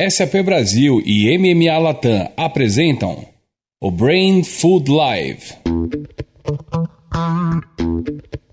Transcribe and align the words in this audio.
SAP 0.00 0.44
Brasil 0.44 1.02
e 1.04 1.36
MMA 1.36 1.76
Latam 1.76 2.30
apresentam 2.36 3.26
o 3.80 3.90
Brain 3.90 4.44
Food 4.44 4.88
Live. 4.88 5.56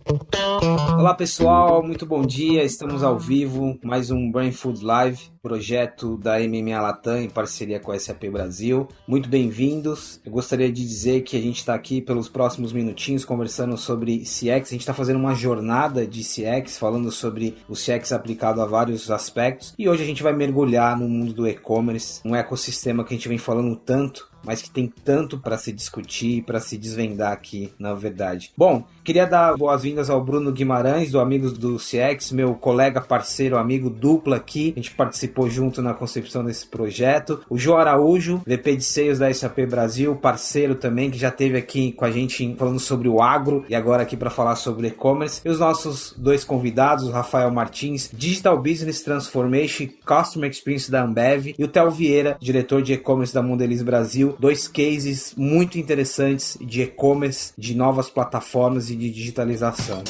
Olá 0.07 1.15
pessoal, 1.15 1.81
muito 1.81 2.05
bom 2.05 2.21
dia. 2.21 2.63
Estamos 2.63 3.01
ao 3.01 3.17
vivo, 3.17 3.79
mais 3.83 4.11
um 4.11 4.31
Brain 4.31 4.51
Food 4.51 4.85
Live, 4.85 5.31
projeto 5.41 6.15
da 6.17 6.37
MMA 6.39 6.79
Latam 6.79 7.23
em 7.23 7.29
parceria 7.29 7.79
com 7.79 7.91
a 7.91 7.97
SAP 7.97 8.25
Brasil. 8.31 8.87
Muito 9.07 9.27
bem-vindos. 9.27 10.21
Eu 10.23 10.31
gostaria 10.31 10.71
de 10.71 10.85
dizer 10.85 11.21
que 11.21 11.35
a 11.35 11.41
gente 11.41 11.57
está 11.57 11.73
aqui 11.73 12.01
pelos 12.01 12.29
próximos 12.29 12.71
minutinhos 12.71 13.25
conversando 13.25 13.75
sobre 13.77 14.19
CX. 14.19 14.45
A 14.45 14.57
gente 14.57 14.81
está 14.81 14.93
fazendo 14.93 15.17
uma 15.17 15.33
jornada 15.33 16.05
de 16.05 16.21
CX, 16.21 16.77
falando 16.77 17.11
sobre 17.11 17.55
o 17.67 17.73
CX 17.73 18.11
aplicado 18.11 18.61
a 18.61 18.65
vários 18.67 19.09
aspectos. 19.09 19.73
E 19.77 19.89
hoje 19.89 20.03
a 20.03 20.05
gente 20.05 20.21
vai 20.21 20.33
mergulhar 20.33 20.99
no 20.99 21.09
mundo 21.09 21.33
do 21.33 21.47
e-commerce, 21.47 22.21
um 22.23 22.35
ecossistema 22.35 23.03
que 23.03 23.15
a 23.15 23.17
gente 23.17 23.27
vem 23.27 23.39
falando 23.39 23.75
tanto 23.75 24.34
mas 24.45 24.61
que 24.61 24.69
tem 24.69 24.91
tanto 25.03 25.37
para 25.37 25.57
se 25.57 25.71
discutir, 25.71 26.43
para 26.43 26.59
se 26.59 26.77
desvendar 26.77 27.31
aqui, 27.31 27.71
na 27.79 27.93
verdade. 27.93 28.51
Bom, 28.57 28.85
queria 29.03 29.25
dar 29.25 29.57
boas-vindas 29.57 30.09
ao 30.09 30.23
Bruno 30.23 30.51
Guimarães, 30.51 31.11
do 31.11 31.19
Amigos 31.19 31.57
do 31.57 31.77
CX, 31.77 32.31
meu 32.31 32.55
colega, 32.55 33.01
parceiro, 33.01 33.57
amigo 33.57 33.89
dupla 33.89 34.37
aqui. 34.37 34.73
A 34.75 34.79
gente 34.79 34.91
participou 34.91 35.49
junto 35.49 35.81
na 35.81 35.93
concepção 35.93 36.43
desse 36.43 36.65
projeto. 36.67 37.41
O 37.49 37.57
João 37.57 37.77
Araújo, 37.77 38.41
VP 38.45 38.77
de 38.77 38.83
Seios 38.83 39.19
da 39.19 39.33
SAP 39.33 39.59
Brasil, 39.67 40.15
parceiro 40.15 40.75
também, 40.75 41.09
que 41.09 41.17
já 41.17 41.29
esteve 41.29 41.57
aqui 41.57 41.91
com 41.91 42.05
a 42.05 42.11
gente 42.11 42.55
falando 42.57 42.79
sobre 42.79 43.07
o 43.07 43.21
agro 43.21 43.65
e 43.69 43.75
agora 43.75 44.03
aqui 44.03 44.15
para 44.15 44.29
falar 44.29 44.55
sobre 44.55 44.87
e-commerce. 44.87 45.41
E 45.43 45.49
os 45.49 45.59
nossos 45.59 46.13
dois 46.17 46.43
convidados, 46.43 47.05
o 47.05 47.11
Rafael 47.11 47.51
Martins, 47.51 48.09
Digital 48.13 48.57
Business 48.61 49.01
Transformation 49.01 49.87
Customer 50.05 50.49
Experience 50.49 50.89
da 50.89 51.03
Ambev, 51.03 51.55
e 51.57 51.63
o 51.63 51.67
Theo 51.67 51.91
Vieira, 51.91 52.37
diretor 52.39 52.81
de 52.81 52.93
e-commerce 52.93 53.33
da 53.33 53.41
Mondelez 53.41 53.81
Brasil 53.81 54.34
dois 54.39 54.67
cases 54.67 55.33
muito 55.35 55.77
interessantes 55.77 56.57
de 56.61 56.81
e-commerce, 56.81 57.53
de 57.57 57.75
novas 57.75 58.09
plataformas 58.09 58.89
e 58.89 58.95
de 58.95 59.09
digitalização. 59.09 60.03